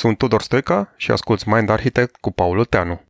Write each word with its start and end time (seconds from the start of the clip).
Sunt 0.00 0.18
Tudor 0.18 0.42
Stoica 0.42 0.92
și 0.96 1.10
asculți 1.10 1.48
Mind 1.48 1.68
Architect 1.68 2.16
cu 2.16 2.30
Paul 2.30 2.64
Teanu. 2.64 3.00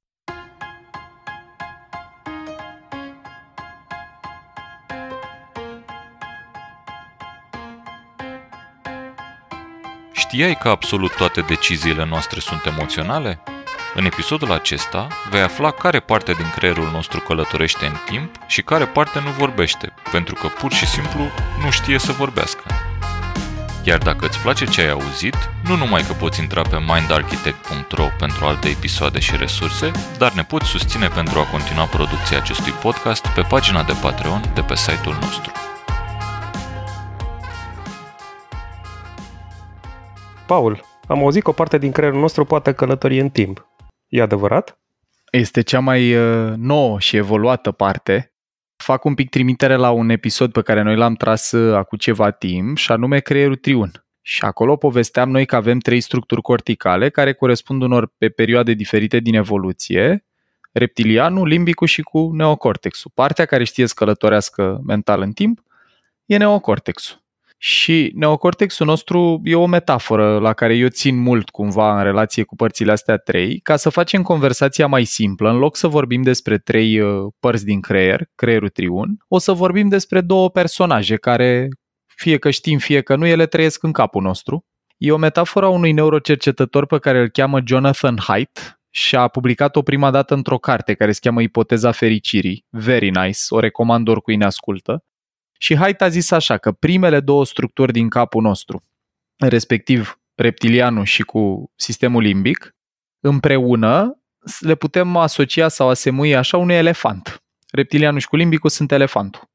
Știai 10.12 10.58
că 10.58 10.68
absolut 10.68 11.16
toate 11.16 11.40
deciziile 11.40 12.04
noastre 12.04 12.40
sunt 12.40 12.64
emoționale? 12.64 13.43
În 13.95 14.04
episodul 14.04 14.53
acesta 14.53 15.07
vei 15.31 15.41
afla 15.41 15.71
care 15.71 16.01
parte 16.01 16.33
din 16.33 16.51
creierul 16.55 16.91
nostru 16.91 17.20
călătorește 17.20 17.87
în 17.87 17.95
timp 18.07 18.34
și 18.47 18.62
care 18.62 18.87
parte 18.87 19.20
nu 19.20 19.30
vorbește, 19.30 19.93
pentru 20.12 20.34
că 20.34 20.47
pur 20.47 20.73
și 20.73 20.87
simplu 20.87 21.20
nu 21.65 21.70
știe 21.70 21.98
să 21.98 22.12
vorbească. 22.12 22.80
Iar 23.84 23.98
dacă 23.98 24.27
îți 24.27 24.38
place 24.38 24.65
ce 24.65 24.80
ai 24.80 24.91
auzit, 24.91 25.34
nu 25.69 25.77
numai 25.77 26.02
că 26.02 26.12
poți 26.12 26.41
intra 26.41 26.62
pe 26.62 26.79
mindarchitect.ro 26.79 28.06
pentru 28.19 28.45
alte 28.45 28.69
episoade 28.69 29.19
și 29.19 29.37
resurse, 29.37 29.91
dar 30.19 30.33
ne 30.33 30.43
poți 30.43 30.66
susține 30.66 31.09
pentru 31.09 31.39
a 31.39 31.51
continua 31.51 31.84
producția 31.84 32.39
acestui 32.39 32.73
podcast 32.73 33.27
pe 33.27 33.43
pagina 33.48 33.83
de 33.83 33.93
Patreon 34.03 34.43
de 34.55 34.61
pe 34.61 34.75
site-ul 34.75 35.15
nostru. 35.20 35.53
Paul, 40.47 40.84
am 41.06 41.19
auzit 41.19 41.42
că 41.42 41.51
o 41.51 41.53
parte 41.53 41.78
din 41.78 41.92
creierul 41.92 42.20
nostru 42.20 42.45
poate 42.45 42.73
călători 42.73 43.20
în 43.20 43.28
timp. 43.28 43.67
E 44.09 44.23
adevărat? 44.23 44.78
Este 45.31 45.61
cea 45.61 45.81
mai 45.81 46.15
uh, 46.15 46.53
nouă 46.56 46.98
și 46.98 47.17
evoluată 47.17 47.70
parte. 47.70 48.30
Fac 48.91 49.05
un 49.05 49.15
pic 49.15 49.29
trimitere 49.29 49.75
la 49.75 49.91
un 49.91 50.09
episod 50.09 50.53
pe 50.53 50.62
care 50.62 50.83
noi 50.83 50.97
l-am 50.97 51.15
tras 51.15 51.51
uh, 51.51 51.75
acum 51.75 51.98
ceva 51.98 52.31
timp 52.31 52.77
și 52.77 52.93
anume 52.93 53.19
creierul 53.19 53.57
triun. 53.57 54.05
Și 54.21 54.45
acolo 54.45 54.77
povesteam 54.77 55.31
noi 55.31 55.47
că 55.47 55.57
avem 55.57 55.79
trei 55.79 56.01
structuri 56.01 56.43
corticale 56.43 57.09
care 57.09 57.33
corespund 57.33 57.83
unor 57.83 58.12
pe 58.19 58.29
perioade 58.29 58.73
diferite 58.73 59.19
din 59.19 59.34
evoluție, 59.34 60.27
reptilianul, 60.73 61.48
limbicul 61.48 61.87
și 61.87 62.03
cu 62.03 62.31
neocortexul. 62.33 63.11
Partea 63.14 63.45
care 63.45 63.64
știe 63.64 63.87
să 63.87 63.95
călătorească 63.97 64.81
mental 64.87 65.20
în 65.20 65.33
timp 65.33 65.61
e 66.27 66.36
neocortexul. 66.36 67.23
Și 67.62 68.12
neocortexul 68.14 68.86
nostru 68.86 69.41
e 69.44 69.55
o 69.55 69.66
metaforă 69.66 70.39
la 70.39 70.53
care 70.53 70.77
eu 70.77 70.89
țin 70.89 71.16
mult 71.16 71.50
cumva 71.50 71.97
în 71.97 72.02
relație 72.02 72.42
cu 72.42 72.56
părțile 72.56 72.92
astea 72.92 73.17
trei, 73.17 73.58
ca 73.58 73.77
să 73.77 73.89
facem 73.89 74.22
conversația 74.22 74.86
mai 74.86 75.05
simplă. 75.05 75.50
În 75.50 75.56
loc 75.56 75.77
să 75.77 75.86
vorbim 75.89 76.22
despre 76.22 76.58
trei 76.58 77.00
uh, 77.00 77.33
părți 77.39 77.64
din 77.64 77.80
creier, 77.80 78.25
creierul 78.34 78.69
triun, 78.69 79.17
o 79.28 79.39
să 79.39 79.52
vorbim 79.52 79.89
despre 79.89 80.20
două 80.20 80.50
personaje 80.50 81.17
care, 81.17 81.69
fie 82.17 82.39
că 82.39 82.50
știm, 82.50 82.78
fie 82.78 83.00
că 83.00 83.17
nu, 83.17 83.27
ele 83.27 83.47
trăiesc 83.47 83.83
în 83.83 83.92
capul 83.92 84.22
nostru. 84.22 84.64
E 84.97 85.12
o 85.12 85.17
metaforă 85.17 85.67
a 85.67 85.69
unui 85.69 85.92
neurocercetător 85.92 86.86
pe 86.86 86.98
care 86.98 87.20
îl 87.20 87.28
cheamă 87.28 87.61
Jonathan 87.64 88.17
Haidt, 88.20 88.80
și 88.91 89.17
a 89.17 89.28
publicat-o 89.28 89.83
prima 89.83 90.11
dată 90.11 90.34
într-o 90.34 90.58
carte 90.58 90.95
care 90.95 91.12
se 91.12 91.19
cheamă 91.22 91.42
Ipoteza 91.42 91.91
fericirii. 91.91 92.64
Very 92.69 93.11
nice, 93.11 93.39
o 93.48 93.58
recomand 93.58 94.08
oricui 94.08 94.36
ne 94.36 94.45
ascultă. 94.45 95.05
Și 95.62 95.77
Haidt 95.77 96.00
a 96.00 96.08
zis 96.08 96.30
așa 96.30 96.58
că 96.58 96.72
primele 96.72 97.20
două 97.20 97.44
structuri 97.44 97.92
din 97.92 98.08
capul 98.08 98.42
nostru, 98.42 98.84
respectiv 99.36 100.20
reptilianul 100.34 101.05
și 101.05 101.22
cu 101.22 101.72
sistemul 101.77 102.22
limbic, 102.22 102.75
împreună 103.20 104.22
le 104.61 104.75
putem 104.75 105.17
asocia 105.17 105.69
sau 105.69 105.89
asemui 105.89 106.36
așa 106.36 106.56
unui 106.56 106.75
elefant. 106.75 107.42
Reptilianul 107.70 108.20
și 108.20 108.27
cu 108.27 108.36
limbicul 108.36 108.70
sunt 108.70 108.92
elefantul. 108.92 109.50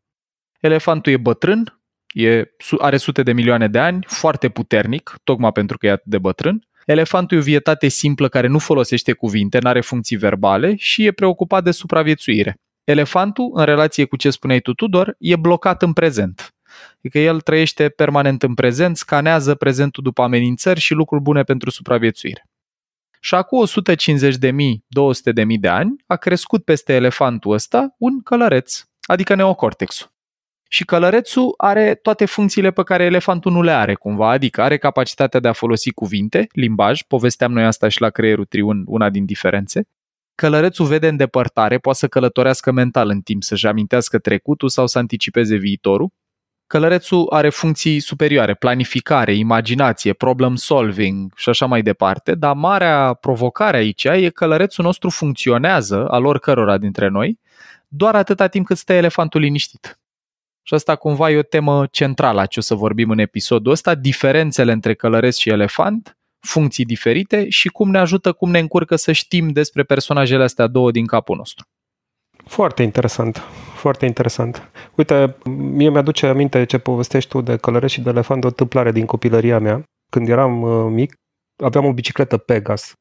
Elefantul 0.59 1.11
e 1.11 1.17
bătrân, 1.17 1.81
e, 2.13 2.43
are 2.77 2.97
sute 2.97 3.23
de 3.23 3.33
milioane 3.33 3.67
de 3.67 3.79
ani, 3.79 4.05
foarte 4.07 4.49
puternic, 4.49 5.15
tocmai 5.23 5.51
pentru 5.51 5.77
că 5.77 5.85
e 5.85 5.91
atât 5.91 6.05
de 6.05 6.17
bătrân. 6.17 6.67
Elefantul 6.85 7.37
e 7.37 7.39
o 7.39 7.43
vietate 7.43 7.87
simplă 7.87 8.29
care 8.29 8.47
nu 8.47 8.59
folosește 8.59 9.13
cuvinte, 9.13 9.59
nu 9.61 9.69
are 9.69 9.81
funcții 9.81 10.17
verbale 10.17 10.75
și 10.75 11.05
e 11.05 11.11
preocupat 11.11 11.63
de 11.63 11.71
supraviețuire. 11.71 12.59
Elefantul, 12.85 13.51
în 13.53 13.65
relație 13.65 14.05
cu 14.05 14.15
ce 14.15 14.29
spuneai 14.29 14.59
tu, 14.59 14.73
Tudor, 14.73 15.15
e 15.19 15.35
blocat 15.35 15.81
în 15.81 15.93
prezent. 15.93 16.53
Adică 16.97 17.19
el 17.19 17.41
trăiește 17.41 17.89
permanent 17.89 18.43
în 18.43 18.53
prezent, 18.53 18.97
scanează 18.97 19.55
prezentul 19.55 20.03
după 20.03 20.21
amenințări 20.21 20.79
și 20.79 20.93
lucruri 20.93 21.21
bune 21.23 21.43
pentru 21.43 21.69
supraviețuire. 21.69 22.47
Și 23.19 23.35
acum 23.35 23.65
150.000, 23.67 23.67
200.000 24.33 25.59
de 25.59 25.67
ani 25.67 25.95
a 26.05 26.15
crescut 26.15 26.63
peste 26.63 26.93
elefantul 26.93 27.51
ăsta 27.51 27.95
un 27.97 28.21
călăreț, 28.21 28.83
adică 29.01 29.35
neocortexul. 29.35 30.13
Și 30.69 30.85
călărețul 30.85 31.53
are 31.57 31.95
toate 31.95 32.25
funcțiile 32.25 32.71
pe 32.71 32.83
care 32.83 33.03
elefantul 33.03 33.51
nu 33.51 33.61
le 33.61 33.71
are 33.71 33.93
cumva, 33.93 34.29
adică 34.29 34.61
are 34.61 34.77
capacitatea 34.77 35.39
de 35.39 35.47
a 35.47 35.53
folosi 35.53 35.91
cuvinte, 35.91 36.47
limbaj, 36.51 37.01
povesteam 37.01 37.51
noi 37.51 37.65
asta 37.65 37.87
și 37.87 38.01
la 38.01 38.09
creierul 38.09 38.45
triun, 38.45 38.83
una 38.87 39.09
din 39.09 39.25
diferențe, 39.25 39.87
Călărețul 40.35 40.85
vede 40.85 41.07
în 41.07 41.15
depărtare, 41.15 41.77
poate 41.77 41.97
să 41.97 42.07
călătorească 42.07 42.71
mental 42.71 43.09
în 43.09 43.21
timp, 43.21 43.43
să-și 43.43 43.67
amintească 43.67 44.19
trecutul 44.19 44.69
sau 44.69 44.87
să 44.87 44.97
anticipeze 44.97 45.55
viitorul. 45.55 46.09
Călărețul 46.67 47.27
are 47.29 47.49
funcții 47.49 47.99
superioare, 47.99 48.53
planificare, 48.53 49.33
imaginație, 49.33 50.13
problem 50.13 50.55
solving 50.55 51.31
și 51.35 51.49
așa 51.49 51.65
mai 51.65 51.81
departe, 51.81 52.35
dar 52.35 52.55
marea 52.55 53.13
provocare 53.13 53.77
aici 53.77 54.03
e 54.03 54.21
că 54.21 54.29
călărețul 54.29 54.83
nostru 54.83 55.09
funcționează, 55.09 56.07
al 56.07 56.25
oricărora 56.25 56.77
dintre 56.77 57.07
noi, 57.07 57.39
doar 57.87 58.15
atâta 58.15 58.47
timp 58.47 58.65
cât 58.65 58.77
stă 58.77 58.93
elefantul 58.93 59.41
liniștit. 59.41 59.99
Și 60.63 60.73
asta 60.73 60.95
cumva 60.95 61.31
e 61.31 61.37
o 61.37 61.41
temă 61.41 61.85
centrală 61.91 62.41
a 62.41 62.45
ce 62.45 62.59
o 62.59 62.61
să 62.61 62.75
vorbim 62.75 63.09
în 63.09 63.19
episodul 63.19 63.71
ăsta, 63.71 63.95
diferențele 63.95 64.71
între 64.71 64.93
călăreț 64.93 65.37
și 65.37 65.49
elefant 65.49 66.17
funcții 66.45 66.85
diferite 66.85 67.49
și 67.49 67.69
cum 67.69 67.89
ne 67.89 67.97
ajută, 67.97 68.31
cum 68.31 68.49
ne 68.51 68.59
încurcă 68.59 68.95
să 68.95 69.11
știm 69.11 69.47
despre 69.47 69.83
personajele 69.83 70.43
astea 70.43 70.67
două 70.67 70.91
din 70.91 71.05
capul 71.05 71.37
nostru. 71.37 71.65
Foarte 72.45 72.83
interesant, 72.83 73.41
foarte 73.75 74.05
interesant. 74.05 74.71
Uite, 74.95 75.35
mie 75.45 75.89
mi-aduce 75.89 76.27
aminte 76.27 76.65
ce 76.65 76.77
povestești 76.77 77.29
tu 77.29 77.41
de 77.41 77.57
călărești 77.57 77.97
și 77.97 78.03
de 78.03 78.09
elefant, 78.09 78.43
o 78.43 78.47
întâmplare 78.47 78.91
din 78.91 79.05
copilăria 79.05 79.59
mea. 79.59 79.83
Când 80.09 80.29
eram 80.29 80.61
uh, 80.61 80.91
mic, 80.91 81.15
aveam 81.63 81.85
o 81.85 81.93
bicicletă 81.93 82.37
Pegas. 82.37 82.93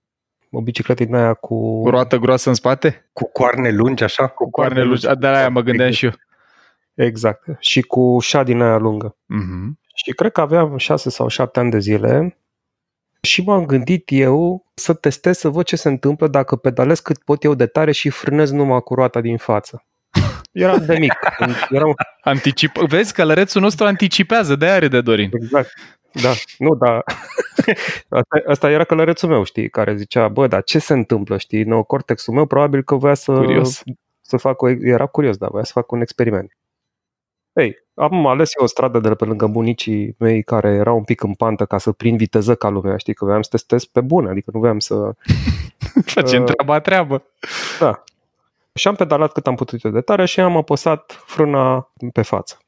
O 0.50 0.60
bicicletă 0.60 1.04
din 1.04 1.14
aia 1.14 1.34
cu... 1.34 1.82
Cu 1.82 1.90
roată 1.90 2.16
groasă 2.16 2.48
în 2.48 2.54
spate? 2.54 3.08
Cu 3.12 3.30
coarne 3.32 3.70
lungi, 3.70 4.04
așa? 4.04 4.26
Cu 4.26 4.50
coarne 4.50 4.82
lungi, 4.82 5.06
de 5.18 5.26
aia 5.26 5.48
mă 5.48 5.60
gândeam 5.60 5.90
și 5.90 6.04
eu. 6.04 6.12
Exact. 6.94 7.46
Și 7.58 7.82
cu 7.82 8.18
șa 8.20 8.42
din 8.42 8.60
aia 8.60 8.76
lungă. 8.76 9.16
Uh-huh. 9.16 9.82
Și 9.94 10.12
cred 10.12 10.32
că 10.32 10.40
aveam 10.40 10.76
șase 10.76 11.10
sau 11.10 11.28
șapte 11.28 11.60
ani 11.60 11.70
de 11.70 11.78
zile 11.78 12.38
și 13.24 13.42
m-am 13.42 13.66
gândit 13.66 14.04
eu 14.06 14.66
să 14.74 14.94
testez 14.94 15.38
să 15.38 15.48
văd 15.48 15.64
ce 15.64 15.76
se 15.76 15.88
întâmplă 15.88 16.28
dacă 16.28 16.56
pedalez 16.56 17.00
cât 17.00 17.18
pot 17.18 17.44
eu 17.44 17.54
de 17.54 17.66
tare 17.66 17.92
și 17.92 18.10
frânez 18.10 18.50
numai 18.50 18.80
cu 18.80 18.94
roata 18.94 19.20
din 19.20 19.36
față. 19.36 19.84
Eram 20.52 20.84
de 20.86 20.98
mic. 20.98 21.14
Eram... 21.70 21.94
Anticip... 22.22 22.76
Vezi, 22.76 23.12
călărețul 23.12 23.60
nostru 23.60 23.86
anticipează, 23.86 24.56
de 24.56 24.66
are 24.66 24.88
de 24.88 25.00
Dorin. 25.00 25.30
Exact. 25.32 25.72
Da, 26.22 26.32
nu, 26.58 26.74
da. 26.74 27.02
Asta, 28.08 28.42
asta 28.46 28.70
era 28.70 28.84
călărețul 28.84 29.28
meu, 29.28 29.44
știi, 29.44 29.70
care 29.70 29.96
zicea, 29.96 30.28
bă, 30.28 30.46
dar 30.46 30.62
ce 30.62 30.78
se 30.78 30.92
întâmplă, 30.92 31.38
știi, 31.38 31.62
nou 31.62 31.82
cortexul 31.82 32.34
meu 32.34 32.46
probabil 32.46 32.82
că 32.82 32.94
voia 32.94 33.14
să, 33.14 33.32
curios. 33.32 33.82
să 34.20 34.36
fac 34.36 34.62
o, 34.62 34.68
era 34.68 35.06
curios, 35.06 35.36
da, 35.36 35.46
voia 35.46 35.64
să 35.64 35.72
fac 35.74 35.92
un 35.92 36.00
experiment. 36.00 36.53
Ei, 37.54 37.76
am 37.94 38.26
ales 38.26 38.50
eu 38.58 38.64
o 38.64 38.68
stradă 38.68 38.98
de 38.98 39.14
pe 39.14 39.24
lângă 39.24 39.46
bunicii 39.46 40.14
mei 40.18 40.42
care 40.42 40.68
era 40.68 40.92
un 40.92 41.04
pic 41.04 41.22
în 41.22 41.34
pantă 41.34 41.64
ca 41.64 41.78
să 41.78 41.92
prind 41.92 42.18
viteză 42.18 42.54
ca 42.54 42.68
lumea, 42.68 42.96
știi, 42.96 43.14
că 43.14 43.24
voiam 43.24 43.42
să 43.42 43.48
testez 43.50 43.84
pe 43.84 44.00
bun, 44.00 44.26
adică 44.26 44.50
nu 44.52 44.60
voiam 44.60 44.78
să... 44.78 44.94
Facem 46.04 46.42
uh, 46.42 46.52
treaba 46.52 46.80
treabă. 46.80 47.22
Da. 47.80 48.02
Și 48.74 48.88
am 48.88 48.94
pedalat 48.94 49.32
cât 49.32 49.46
am 49.46 49.54
putut 49.54 49.84
eu 49.84 49.90
de 49.90 50.00
tare 50.00 50.24
și 50.24 50.40
am 50.40 50.56
apăsat 50.56 51.22
frâna 51.26 51.92
pe 52.12 52.22
față. 52.22 52.58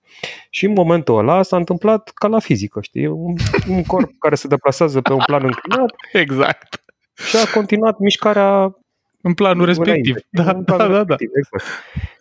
Și 0.51 0.65
în 0.65 0.73
momentul 0.73 1.19
ăla 1.19 1.43
s-a 1.43 1.57
întâmplat 1.57 2.11
ca 2.15 2.29
la 2.29 2.39
fizică, 2.39 2.81
știi? 2.81 3.07
Un, 3.07 3.35
un 3.69 3.85
corp 3.85 4.11
care 4.25 4.35
se 4.35 4.49
deplasează 4.49 5.01
pe 5.01 5.13
un 5.13 5.23
plan 5.27 5.45
înclinat. 5.45 5.95
Exact. 6.13 6.85
Și 7.15 7.37
a 7.37 7.51
continuat 7.55 7.99
mișcarea 7.99 8.77
în 9.21 9.35
planul 9.35 9.65
respectiv. 9.65 10.17
Da, 10.31 10.51
în 10.51 10.65
planul 10.65 10.93
da, 10.93 11.05
da, 11.05 11.05
da. 11.05 11.17
Exact. 11.19 11.65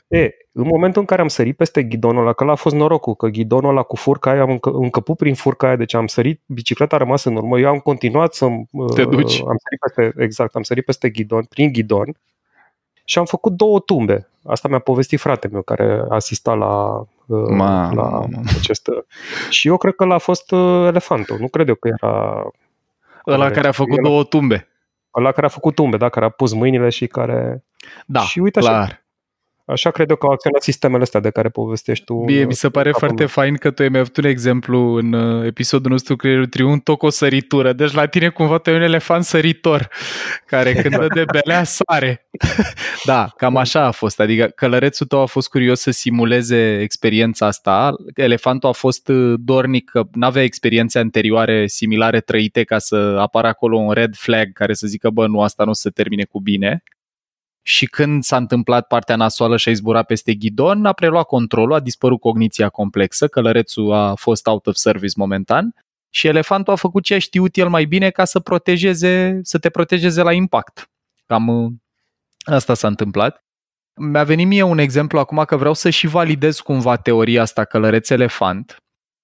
E, 0.07 0.29
în 0.51 0.67
momentul 0.67 1.01
în 1.01 1.07
care 1.07 1.21
am 1.21 1.27
sărit 1.27 1.57
peste 1.57 1.83
ghidonul 1.83 2.21
ăla, 2.21 2.33
că 2.33 2.43
l 2.43 2.49
a 2.49 2.55
fost 2.55 2.75
norocul, 2.75 3.15
că 3.15 3.27
ghidonul 3.27 3.69
ăla 3.69 3.81
cu 3.81 3.95
furca 3.95 4.29
aia, 4.29 4.41
am 4.41 4.49
încă, 4.49 4.69
încăput 4.69 5.17
prin 5.17 5.33
furca 5.35 5.67
aia, 5.67 5.75
deci 5.75 5.93
am 5.93 6.07
sărit, 6.07 6.41
bicicleta 6.45 6.95
a 6.95 6.99
rămas 6.99 7.23
în 7.23 7.35
urmă, 7.35 7.59
eu 7.59 7.69
am 7.69 7.79
continuat 7.79 8.33
să... 8.33 8.47
Te 8.95 9.03
duci. 9.03 9.39
Uh, 9.39 9.47
am 9.47 9.57
sărit 9.57 9.79
peste, 9.79 10.23
exact, 10.23 10.55
am 10.55 10.63
sărit 10.63 10.85
peste 10.85 11.09
ghidon, 11.09 11.43
prin 11.43 11.71
ghidon 11.71 12.17
și 13.05 13.17
am 13.17 13.25
făcut 13.25 13.53
două 13.53 13.79
tumbe. 13.79 14.29
Asta 14.43 14.67
mi-a 14.67 14.79
povestit 14.79 15.19
frate 15.19 15.47
meu 15.47 15.61
care 15.61 16.05
asista 16.09 16.53
la, 16.53 17.03
uh, 17.25 17.47
Ma, 17.49 17.93
la 17.93 18.23
acest... 18.57 18.89
Și 19.49 19.67
eu 19.67 19.77
cred 19.77 19.95
că 19.95 20.05
l-a 20.05 20.17
fost 20.17 20.51
uh, 20.51 20.85
elefantul, 20.87 21.37
nu 21.39 21.47
cred 21.47 21.67
eu 21.67 21.75
că 21.75 21.87
era... 21.87 22.43
Ăla 23.27 23.51
care 23.51 23.67
a 23.67 23.71
făcut 23.71 24.01
două 24.01 24.23
tumbe. 24.23 24.67
Ăla 25.15 25.31
care 25.31 25.45
a 25.45 25.49
făcut 25.49 25.75
tumbe, 25.75 25.97
da, 25.97 26.09
care 26.09 26.25
a 26.25 26.29
pus 26.29 26.53
mâinile 26.53 26.89
și 26.89 27.07
care... 27.07 27.63
Da, 28.05 28.19
și 28.19 28.39
uite 28.39 28.59
clar. 28.59 28.81
Așa, 28.81 29.04
Așa 29.65 29.91
cred 29.91 30.09
eu 30.09 30.15
că 30.15 30.25
au 30.25 30.31
acționat 30.31 30.61
sistemele 30.61 31.01
astea 31.01 31.19
de 31.19 31.29
care 31.29 31.49
povestești 31.49 32.05
tu. 32.05 32.13
Mie 32.13 32.45
mi 32.45 32.53
se 32.53 32.69
pare 32.69 32.91
foarte 32.91 33.17
meu. 33.17 33.27
fain 33.27 33.55
că 33.55 33.71
tu 33.71 33.81
ai 33.81 33.89
mai 33.89 33.99
avut 33.99 34.17
un 34.17 34.23
exemplu 34.23 34.93
în 34.93 35.13
uh, 35.13 35.45
episodul 35.45 35.91
nostru 35.91 36.15
Creierul 36.15 36.45
Triun, 36.45 36.79
tot 36.79 36.97
cu 36.97 37.05
o 37.05 37.09
săritură. 37.09 37.73
Deci 37.73 37.91
la 37.91 38.05
tine 38.05 38.29
cumva 38.29 38.57
tu 38.57 38.69
ai 38.69 38.75
un 38.75 38.81
elefant 38.81 39.23
săritor 39.23 39.87
care 40.45 40.73
când 40.73 40.97
dă 40.97 41.07
de 41.13 41.23
belea 41.31 41.63
sare. 41.77 42.27
da, 43.05 43.27
cam 43.37 43.57
așa 43.57 43.85
a 43.85 43.91
fost. 43.91 44.19
Adică 44.19 44.45
călărețul 44.45 45.05
tău 45.05 45.21
a 45.21 45.25
fost 45.25 45.49
curios 45.49 45.79
să 45.79 45.91
simuleze 45.91 46.79
experiența 46.79 47.45
asta. 47.45 47.95
Elefantul 48.15 48.69
a 48.69 48.71
fost 48.71 49.07
uh, 49.07 49.33
dornic 49.37 49.89
că 49.89 50.03
nu 50.11 50.25
avea 50.25 50.43
experiențe 50.43 50.99
anterioare 50.99 51.67
similare 51.67 52.19
trăite 52.19 52.63
ca 52.63 52.77
să 52.77 52.95
apară 53.19 53.47
acolo 53.47 53.77
un 53.77 53.91
red 53.91 54.15
flag 54.15 54.53
care 54.53 54.73
să 54.73 54.87
zică 54.87 55.09
bă, 55.09 55.27
nu, 55.27 55.41
asta 55.41 55.63
nu 55.63 55.73
se 55.73 55.89
termine 55.89 56.23
cu 56.23 56.39
bine 56.39 56.83
și 57.67 57.85
când 57.85 58.23
s-a 58.23 58.37
întâmplat 58.37 58.87
partea 58.87 59.15
nasoală 59.15 59.57
și 59.57 59.67
a 59.67 59.71
izburat 59.71 60.05
peste 60.05 60.33
ghidon, 60.33 60.85
a 60.85 60.93
preluat 60.93 61.25
controlul, 61.25 61.73
a 61.73 61.79
dispărut 61.79 62.19
cogniția 62.19 62.69
complexă, 62.69 63.27
călărețul 63.27 63.91
a 63.91 64.15
fost 64.15 64.47
out 64.47 64.67
of 64.67 64.75
service 64.75 65.13
momentan 65.15 65.75
și 66.09 66.27
elefantul 66.27 66.73
a 66.73 66.75
făcut 66.75 67.03
ce 67.03 67.13
a 67.13 67.19
știut 67.19 67.55
el 67.55 67.69
mai 67.69 67.85
bine 67.85 68.09
ca 68.09 68.25
să, 68.25 68.39
protejeze, 68.39 69.39
să 69.41 69.57
te 69.57 69.69
protejeze 69.69 70.21
la 70.21 70.33
impact. 70.33 70.89
Cam 71.25 71.47
uh, 71.47 71.71
asta 72.43 72.73
s-a 72.73 72.87
întâmplat. 72.87 73.43
Mi-a 73.95 74.23
venit 74.23 74.47
mie 74.47 74.63
un 74.63 74.77
exemplu 74.77 75.19
acum 75.19 75.43
că 75.45 75.57
vreau 75.57 75.73
să 75.73 75.89
și 75.89 76.07
validez 76.07 76.59
cumva 76.59 76.95
teoria 76.95 77.41
asta 77.41 77.63
călăreț-elefant. 77.63 78.75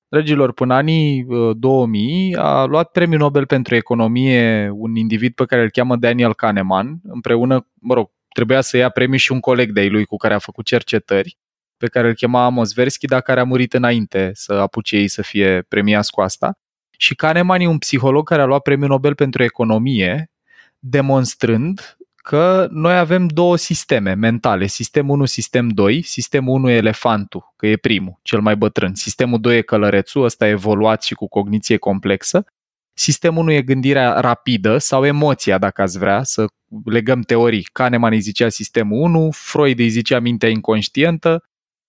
Dragilor, 0.07 0.53
până 0.53 0.73
anii 0.73 1.25
2000 1.53 2.35
uh, 2.35 2.41
a 2.41 2.65
luat 2.65 2.91
premiul 2.91 3.19
Nobel 3.19 3.45
pentru 3.45 3.75
economie 3.75 4.69
un 4.73 4.95
individ 4.95 5.33
pe 5.33 5.45
care 5.45 5.61
îl 5.61 5.69
cheamă 5.69 5.95
Daniel 5.95 6.33
Kahneman, 6.33 6.99
împreună, 7.03 7.67
mă 7.73 7.93
rog, 7.93 8.09
trebuia 8.33 8.61
să 8.61 8.77
ia 8.77 8.89
premiu 8.89 9.17
și 9.17 9.31
un 9.31 9.39
coleg 9.39 9.71
de-ai 9.71 9.89
lui 9.89 10.05
cu 10.05 10.17
care 10.17 10.33
a 10.33 10.39
făcut 10.39 10.65
cercetări, 10.65 11.37
pe 11.77 11.87
care 11.87 12.07
îl 12.07 12.13
chema 12.13 12.45
Amos 12.45 12.73
Versky, 12.73 13.05
dar 13.05 13.21
care 13.21 13.39
a 13.39 13.43
murit 13.43 13.73
înainte 13.73 14.31
să 14.33 14.53
apuce 14.53 14.95
ei 14.95 15.07
să 15.07 15.21
fie 15.21 15.61
premiați 15.67 16.11
cu 16.11 16.21
asta. 16.21 16.57
Și 16.97 17.15
Kahneman 17.15 17.61
e 17.61 17.67
un 17.67 17.77
psiholog 17.77 18.27
care 18.27 18.41
a 18.41 18.45
luat 18.45 18.61
premiul 18.61 18.89
Nobel 18.89 19.15
pentru 19.15 19.43
economie, 19.43 20.31
demonstrând 20.79 21.97
că 22.15 22.67
noi 22.71 22.97
avem 22.97 23.27
două 23.27 23.55
sisteme 23.55 24.13
mentale, 24.13 24.67
sistem 24.67 25.09
1, 25.09 25.25
sistem 25.25 25.67
2. 25.67 26.01
Sistemul 26.01 26.53
1 26.53 26.69
e 26.69 26.75
elefantul, 26.75 27.53
că 27.55 27.67
e 27.67 27.75
primul, 27.75 28.19
cel 28.21 28.41
mai 28.41 28.55
bătrân. 28.55 28.95
Sistemul 28.95 29.39
2 29.39 29.57
e 29.57 29.61
călărețul, 29.61 30.23
ăsta 30.23 30.47
e 30.47 30.49
evoluat 30.49 31.03
și 31.03 31.13
cu 31.13 31.27
cogniție 31.27 31.77
complexă. 31.77 32.45
Sistemul 32.93 33.41
1 33.41 33.51
e 33.51 33.61
gândirea 33.61 34.19
rapidă 34.19 34.77
sau 34.77 35.05
emoția, 35.05 35.57
dacă 35.57 35.81
ați 35.81 35.97
vrea, 35.97 36.23
să 36.23 36.45
legăm 36.85 37.21
teorii. 37.21 37.63
Kahneman 37.63 38.11
îi 38.11 38.19
zicea 38.19 38.49
sistemul 38.49 39.01
1, 39.01 39.31
Freud 39.31 39.79
îi 39.79 39.89
zicea 39.89 40.19
mintea 40.19 40.49
inconștientă 40.49 41.43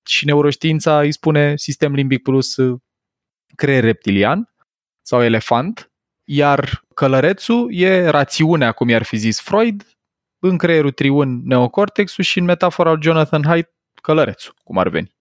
și 0.04 0.25
neuroștiința 0.25 1.00
îi 1.00 1.12
spune 1.12 1.56
sistem 1.56 1.94
limbic 1.94 2.22
plus 2.22 2.56
uh, 2.56 2.81
creier 3.56 3.84
reptilian 3.84 4.54
sau 5.02 5.22
elefant, 5.22 5.93
iar 6.25 6.84
călărețul 6.94 7.75
e 7.75 8.06
rațiunea, 8.08 8.72
cum 8.72 8.88
i-ar 8.88 9.02
fi 9.02 9.16
zis 9.16 9.40
Freud, 9.40 9.87
în 10.38 10.56
creierul 10.56 10.90
triun 10.90 11.40
neocortexul 11.44 12.25
și 12.25 12.38
în 12.38 12.44
metafora 12.44 12.93
lui 12.93 13.02
Jonathan 13.02 13.44
Haidt 13.44 13.70
călărețul, 14.02 14.55
cum 14.64 14.78
ar 14.78 14.88
veni. 14.88 15.14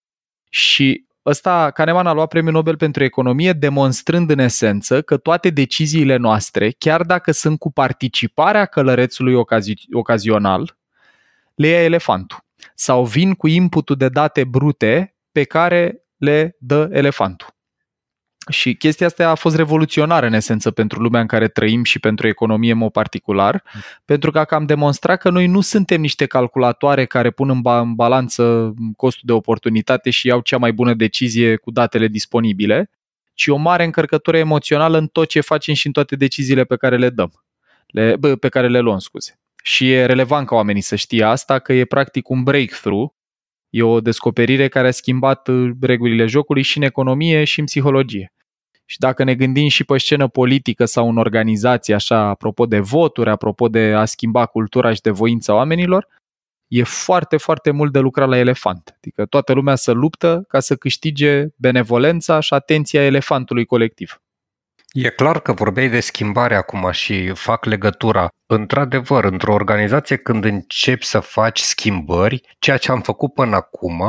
Și 0.49 1.05
ăsta, 1.25 1.71
Kahneman 1.71 2.07
a 2.07 2.13
luat 2.13 2.27
premiul 2.27 2.53
Nobel 2.53 2.77
pentru 2.77 3.03
economie 3.03 3.53
demonstrând 3.53 4.29
în 4.29 4.39
esență 4.39 5.01
că 5.01 5.17
toate 5.17 5.49
deciziile 5.49 6.15
noastre, 6.15 6.71
chiar 6.77 7.03
dacă 7.03 7.31
sunt 7.31 7.59
cu 7.59 7.71
participarea 7.71 8.65
călărețului 8.65 9.33
ocazi- 9.33 9.93
ocazional, 9.93 10.77
le 11.55 11.67
ia 11.67 11.83
elefantul. 11.83 12.45
Sau 12.75 13.05
vin 13.05 13.33
cu 13.33 13.47
inputul 13.47 13.95
de 13.95 14.09
date 14.09 14.43
brute 14.43 15.15
pe 15.31 15.43
care 15.43 16.05
le 16.17 16.55
dă 16.59 16.89
elefantul. 16.91 17.47
Și 18.49 18.75
chestia 18.75 19.05
asta 19.05 19.29
a 19.29 19.35
fost 19.35 19.55
revoluționară 19.55 20.25
în 20.25 20.33
esență 20.33 20.71
pentru 20.71 21.01
lumea 21.01 21.21
în 21.21 21.27
care 21.27 21.47
trăim 21.47 21.83
și 21.83 21.99
pentru 21.99 22.27
economie 22.27 22.71
în 22.71 22.77
mod 22.77 22.91
particular, 22.91 23.63
mm. 23.73 23.81
pentru 24.05 24.31
că 24.31 24.39
am 24.39 24.65
demonstrat 24.65 25.19
că 25.19 25.29
noi 25.29 25.47
nu 25.47 25.61
suntem 25.61 26.01
niște 26.01 26.25
calculatoare 26.25 27.05
care 27.05 27.31
pun 27.31 27.49
în, 27.49 27.61
ba- 27.61 27.79
în 27.79 27.93
balanță 27.93 28.73
costul 28.95 29.23
de 29.25 29.31
oportunitate 29.31 30.09
și 30.09 30.27
iau 30.27 30.39
cea 30.39 30.57
mai 30.57 30.73
bună 30.73 30.93
decizie 30.93 31.55
cu 31.55 31.71
datele 31.71 32.07
disponibile, 32.07 32.89
ci 33.33 33.47
o 33.47 33.55
mare 33.55 33.83
încărcătură 33.83 34.37
emoțională 34.37 34.97
în 34.97 35.07
tot 35.07 35.27
ce 35.27 35.41
facem 35.41 35.73
și 35.73 35.85
în 35.85 35.91
toate 35.91 36.15
deciziile 36.15 36.63
pe 36.63 36.75
care 36.75 36.97
le 36.97 37.09
dăm, 37.09 37.43
le, 37.87 38.15
bă, 38.15 38.35
pe 38.35 38.49
care 38.49 38.67
le 38.67 38.79
luăm, 38.79 38.99
scuze. 38.99 39.39
Și 39.63 39.91
e 39.91 40.05
relevant 40.05 40.47
ca 40.47 40.55
oamenii 40.55 40.81
să 40.81 40.95
știe 40.95 41.23
asta, 41.23 41.59
că 41.59 41.73
e 41.73 41.85
practic 41.85 42.29
un 42.29 42.43
breakthrough 42.43 43.11
E 43.71 43.83
o 43.83 44.01
descoperire 44.01 44.67
care 44.67 44.87
a 44.87 44.91
schimbat 44.91 45.47
uh, 45.47 45.71
regulile 45.81 46.25
jocului 46.25 46.61
și 46.61 46.77
în 46.77 46.83
economie 46.83 47.43
și 47.43 47.59
în 47.59 47.65
psihologie. 47.65 48.33
Și 48.85 48.97
dacă 48.99 49.23
ne 49.23 49.35
gândim 49.35 49.67
și 49.67 49.83
pe 49.83 49.97
scenă 49.97 50.27
politică 50.27 50.85
sau 50.85 51.09
în 51.09 51.17
organizație, 51.17 51.93
așa, 51.93 52.17
apropo 52.17 52.65
de 52.65 52.79
voturi, 52.79 53.29
apropo 53.29 53.67
de 53.67 53.93
a 53.93 54.05
schimba 54.05 54.45
cultura 54.45 54.93
și 54.93 55.01
de 55.01 55.09
voința 55.09 55.53
oamenilor, 55.53 56.07
e 56.67 56.83
foarte, 56.83 57.37
foarte 57.37 57.71
mult 57.71 57.91
de 57.91 57.99
lucrat 57.99 58.27
la 58.27 58.37
elefant. 58.37 58.93
Adică 58.95 59.25
toată 59.25 59.53
lumea 59.53 59.75
să 59.75 59.91
luptă 59.91 60.43
ca 60.47 60.59
să 60.59 60.75
câștige 60.75 61.45
benevolența 61.55 62.39
și 62.39 62.53
atenția 62.53 63.03
elefantului 63.03 63.65
colectiv. 63.65 64.21
E 64.91 65.09
clar 65.09 65.39
că 65.39 65.53
vorbeai 65.53 65.89
de 65.89 65.99
schimbare 65.99 66.55
acum 66.55 66.91
și 66.91 67.31
fac 67.33 67.65
legătura. 67.65 68.27
Într-adevăr, 68.45 69.23
într-o 69.23 69.53
organizație 69.53 70.15
când 70.15 70.45
începi 70.45 71.05
să 71.05 71.19
faci 71.19 71.59
schimbări, 71.59 72.41
ceea 72.59 72.77
ce 72.77 72.91
am 72.91 73.01
făcut 73.01 73.33
până 73.33 73.55
acum, 73.55 74.03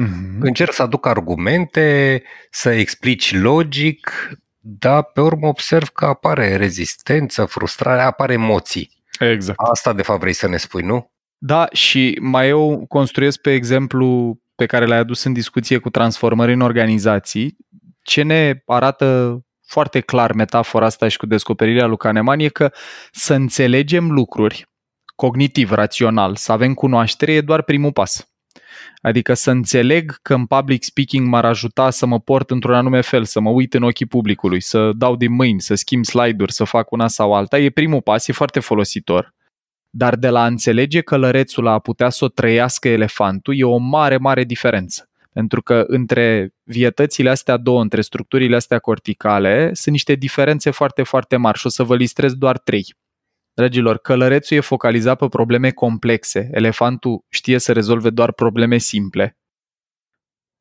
mm-hmm. 0.00 0.38
încerc 0.40 0.72
să 0.72 0.82
aduc 0.82 1.06
argumente, 1.06 2.22
să 2.50 2.70
explici 2.70 3.34
logic, 3.34 4.30
dar 4.58 5.02
pe 5.02 5.20
urmă 5.20 5.46
observ 5.46 5.88
că 5.88 6.04
apare 6.04 6.56
rezistență, 6.56 7.44
frustrare, 7.44 8.02
apare 8.02 8.32
emoții. 8.32 9.04
Exact. 9.18 9.58
Asta 9.70 9.92
de 9.92 10.02
fapt 10.02 10.20
vrei 10.20 10.32
să 10.32 10.48
ne 10.48 10.56
spui, 10.56 10.82
nu? 10.82 11.10
Da, 11.38 11.68
și 11.72 12.18
mai 12.20 12.48
eu 12.48 12.84
construiesc 12.88 13.40
pe 13.40 13.52
exemplu 13.52 14.38
pe 14.54 14.66
care 14.66 14.86
l-ai 14.86 14.98
adus 14.98 15.22
în 15.22 15.32
discuție 15.32 15.78
cu 15.78 15.90
transformări 15.90 16.52
în 16.52 16.60
organizații, 16.60 17.56
ce 18.02 18.22
ne 18.22 18.62
arată 18.66 19.38
foarte 19.72 20.00
clar 20.00 20.32
metafora 20.32 20.86
asta 20.86 21.08
și 21.08 21.16
cu 21.16 21.26
descoperirea 21.26 21.86
lui 21.86 21.96
Kahneman 21.96 22.40
e 22.40 22.48
că 22.48 22.72
să 23.10 23.34
înțelegem 23.34 24.10
lucruri 24.10 24.66
cognitiv, 25.14 25.70
rațional, 25.70 26.36
să 26.36 26.52
avem 26.52 26.74
cunoaștere 26.74 27.32
e 27.32 27.40
doar 27.40 27.62
primul 27.62 27.92
pas. 27.92 28.26
Adică 29.02 29.34
să 29.34 29.50
înțeleg 29.50 30.18
că 30.22 30.34
în 30.34 30.46
public 30.46 30.82
speaking 30.82 31.28
m-ar 31.28 31.44
ajuta 31.44 31.90
să 31.90 32.06
mă 32.06 32.20
port 32.20 32.50
într-un 32.50 32.74
anume 32.74 33.00
fel, 33.00 33.24
să 33.24 33.40
mă 33.40 33.50
uit 33.50 33.74
în 33.74 33.82
ochii 33.82 34.06
publicului, 34.06 34.60
să 34.60 34.90
dau 34.92 35.16
din 35.16 35.32
mâini, 35.32 35.60
să 35.60 35.74
schimb 35.74 36.04
slide-uri, 36.04 36.52
să 36.52 36.64
fac 36.64 36.90
una 36.90 37.08
sau 37.08 37.34
alta, 37.34 37.58
e 37.58 37.70
primul 37.70 38.02
pas, 38.02 38.28
e 38.28 38.32
foarte 38.32 38.60
folositor. 38.60 39.34
Dar 39.90 40.16
de 40.16 40.28
la 40.28 40.42
a 40.42 40.46
înțelege 40.46 41.00
călărețul 41.00 41.64
la 41.64 41.72
a 41.72 41.78
putea 41.78 42.08
să 42.08 42.24
o 42.24 42.28
trăiască 42.28 42.88
elefantul 42.88 43.58
e 43.58 43.64
o 43.64 43.76
mare, 43.76 44.16
mare 44.16 44.44
diferență. 44.44 45.11
Pentru 45.32 45.62
că 45.62 45.84
între 45.86 46.54
vietățile 46.62 47.30
astea 47.30 47.56
două, 47.56 47.80
între 47.80 48.00
structurile 48.00 48.56
astea 48.56 48.78
corticale, 48.78 49.70
sunt 49.72 49.94
niște 49.94 50.14
diferențe 50.14 50.70
foarte, 50.70 51.02
foarte 51.02 51.36
mari 51.36 51.58
și 51.58 51.66
o 51.66 51.68
să 51.68 51.82
vă 51.82 51.96
listrez 51.96 52.34
doar 52.34 52.58
trei. 52.58 52.94
Dragilor, 53.54 53.98
călărețul 53.98 54.56
e 54.56 54.60
focalizat 54.60 55.18
pe 55.18 55.28
probleme 55.28 55.70
complexe, 55.70 56.48
elefantul 56.52 57.24
știe 57.28 57.58
să 57.58 57.72
rezolve 57.72 58.10
doar 58.10 58.32
probleme 58.32 58.78
simple. 58.78 59.36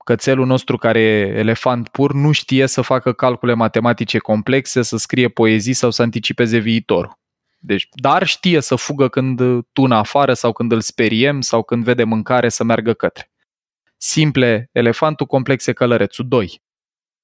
Cățelul 0.05 0.45
nostru 0.45 0.77
care 0.77 0.99
e 0.99 1.37
elefant 1.37 1.87
pur 1.89 2.13
nu 2.13 2.31
știe 2.31 2.67
să 2.67 2.81
facă 2.81 3.13
calcule 3.13 3.53
matematice 3.53 4.17
complexe, 4.17 4.81
să 4.81 4.97
scrie 4.97 5.27
poezii 5.27 5.73
sau 5.73 5.91
să 5.91 6.01
anticipeze 6.01 6.57
viitorul. 6.57 7.19
Deci, 7.57 7.87
dar 7.91 8.25
știe 8.25 8.61
să 8.61 8.75
fugă 8.75 9.07
când 9.07 9.41
tună 9.73 9.95
afară 9.95 10.33
sau 10.33 10.51
când 10.51 10.71
îl 10.71 10.81
speriem 10.81 11.41
sau 11.41 11.63
când 11.63 11.83
vede 11.83 12.03
mâncare 12.03 12.49
să 12.49 12.63
meargă 12.63 12.93
către 12.93 13.30
simple, 14.01 14.69
elefantul 14.71 15.25
complexe, 15.25 15.73
călărețul. 15.73 16.27
2. 16.27 16.61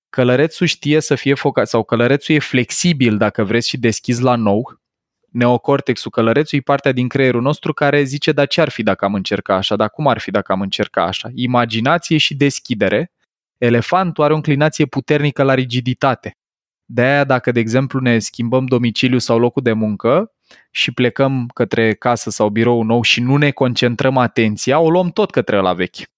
Călărețul 0.10 0.68
știe 0.68 1.00
să 1.00 1.16
fie 1.16 1.34
focat 1.34 1.68
sau 1.68 1.84
călărețul 1.84 2.36
e 2.36 2.40
flexibil 2.40 3.18
dacă 3.18 3.44
vreți 3.44 3.70
și 3.70 3.78
deschis 3.78 4.20
la 4.20 4.36
nou. 4.36 4.80
Neocortexul 5.32 6.12
călărețul 6.12 6.58
e 6.58 6.62
partea 6.62 6.92
din 6.92 7.08
creierul 7.08 7.42
nostru 7.42 7.74
care 7.74 8.04
zice 8.04 8.32
da 8.32 8.46
ce 8.46 8.62
ar 8.62 8.70
fi 8.70 8.84
dacă 8.84 9.06
am 9.06 9.14
încerca 9.14 9.56
așa, 9.56 9.76
dar 9.76 9.90
cum 9.90 10.08
ar 10.08 10.20
fi 10.20 10.32
dacă 10.32 10.52
am 10.52 10.62
încerca 10.62 11.04
așa. 11.04 11.30
Imaginație 11.34 12.18
și 12.18 12.36
deschidere. 12.36 13.12
Elefantul 13.58 14.24
are 14.24 14.34
o 14.34 14.36
înclinație 14.36 14.86
puternică 14.86 15.44
la 15.44 15.54
rigiditate. 15.54 16.38
De 16.86 17.02
aia 17.02 17.24
dacă, 17.24 17.52
de 17.52 17.60
exemplu, 17.60 18.00
ne 18.00 18.20
schimbăm 18.20 18.66
domiciliu 18.66 19.18
sau 19.18 19.40
locul 19.40 19.64
de 19.64 19.74
muncă 19.74 20.32
și 20.72 20.92
plecăm 20.92 21.48
către 21.54 21.94
casă 21.94 22.30
sau 22.30 22.50
birou 22.50 22.84
nou 22.84 23.02
și 23.02 23.22
nu 23.22 23.38
ne 23.38 23.52
concentrăm 23.52 24.18
atenția, 24.18 24.80
o 24.80 24.90
luăm 24.90 25.10
tot 25.10 25.32
către 25.32 25.60
la 25.60 25.74
vechi 25.74 26.16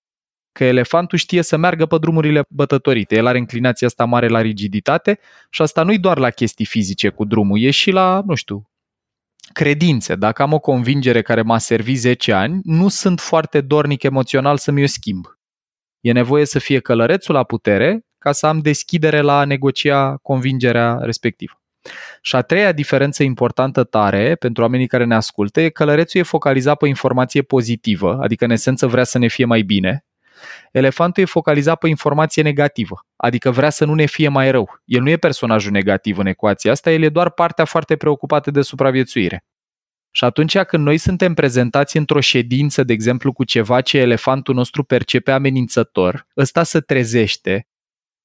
că 0.59 0.65
elefantul 0.65 1.17
știe 1.17 1.41
să 1.41 1.57
meargă 1.57 1.85
pe 1.85 1.97
drumurile 1.97 2.41
bătătorite. 2.49 3.15
El 3.15 3.25
are 3.25 3.37
inclinația 3.37 3.87
asta 3.87 4.05
mare 4.05 4.27
la 4.27 4.41
rigiditate 4.41 5.19
și 5.49 5.61
asta 5.61 5.83
nu-i 5.83 5.99
doar 5.99 6.17
la 6.17 6.29
chestii 6.29 6.65
fizice 6.65 7.09
cu 7.09 7.25
drumul, 7.25 7.61
e 7.61 7.71
și 7.71 7.91
la, 7.91 8.21
nu 8.25 8.35
știu, 8.35 8.69
credințe. 9.53 10.15
Dacă 10.15 10.41
am 10.41 10.53
o 10.53 10.59
convingere 10.59 11.21
care 11.21 11.41
m-a 11.41 11.57
servit 11.57 11.97
10 11.97 12.33
ani, 12.33 12.59
nu 12.63 12.87
sunt 12.87 13.19
foarte 13.19 13.61
dornic 13.61 14.03
emoțional 14.03 14.57
să 14.57 14.71
mi-o 14.71 14.85
schimb. 14.85 15.25
E 15.99 16.11
nevoie 16.11 16.45
să 16.45 16.59
fie 16.59 16.79
călărețul 16.79 17.33
la 17.33 17.43
putere 17.43 18.05
ca 18.17 18.31
să 18.31 18.47
am 18.47 18.59
deschidere 18.59 19.21
la 19.21 19.39
a 19.39 19.45
negocia 19.45 20.17
convingerea 20.17 20.97
respectivă. 21.01 21.61
Și 22.21 22.35
a 22.35 22.41
treia 22.41 22.71
diferență 22.71 23.23
importantă 23.23 23.83
tare 23.83 24.35
pentru 24.35 24.63
oamenii 24.63 24.87
care 24.87 25.05
ne 25.05 25.15
ascultă 25.15 25.61
e 25.61 25.69
călărețul 25.69 26.19
e 26.19 26.23
focalizat 26.23 26.77
pe 26.77 26.87
informație 26.87 27.41
pozitivă, 27.41 28.17
adică 28.21 28.45
în 28.45 28.51
esență 28.51 28.87
vrea 28.87 29.03
să 29.03 29.17
ne 29.17 29.27
fie 29.27 29.45
mai 29.45 29.61
bine. 29.61 30.03
Elefantul 30.71 31.23
e 31.23 31.25
focalizat 31.25 31.77
pe 31.77 31.87
informație 31.87 32.41
negativă, 32.41 33.05
adică 33.15 33.51
vrea 33.51 33.69
să 33.69 33.85
nu 33.85 33.93
ne 33.93 34.05
fie 34.05 34.27
mai 34.27 34.51
rău. 34.51 34.81
El 34.85 35.01
nu 35.01 35.09
e 35.09 35.17
personajul 35.17 35.71
negativ 35.71 36.17
în 36.17 36.25
ecuația 36.25 36.71
asta, 36.71 36.91
el 36.91 37.03
e 37.03 37.09
doar 37.09 37.29
partea 37.29 37.65
foarte 37.65 37.95
preocupată 37.95 38.51
de 38.51 38.61
supraviețuire. 38.61 39.45
Și 40.11 40.23
atunci 40.23 40.57
când 40.57 40.83
noi 40.83 40.97
suntem 40.97 41.33
prezentați 41.33 41.97
într-o 41.97 42.19
ședință, 42.19 42.83
de 42.83 42.93
exemplu, 42.93 43.33
cu 43.33 43.43
ceva 43.43 43.81
ce 43.81 43.97
elefantul 43.97 44.55
nostru 44.55 44.83
percepe 44.83 45.31
amenințător, 45.31 46.27
ăsta 46.37 46.63
se 46.63 46.79
trezește, 46.79 47.67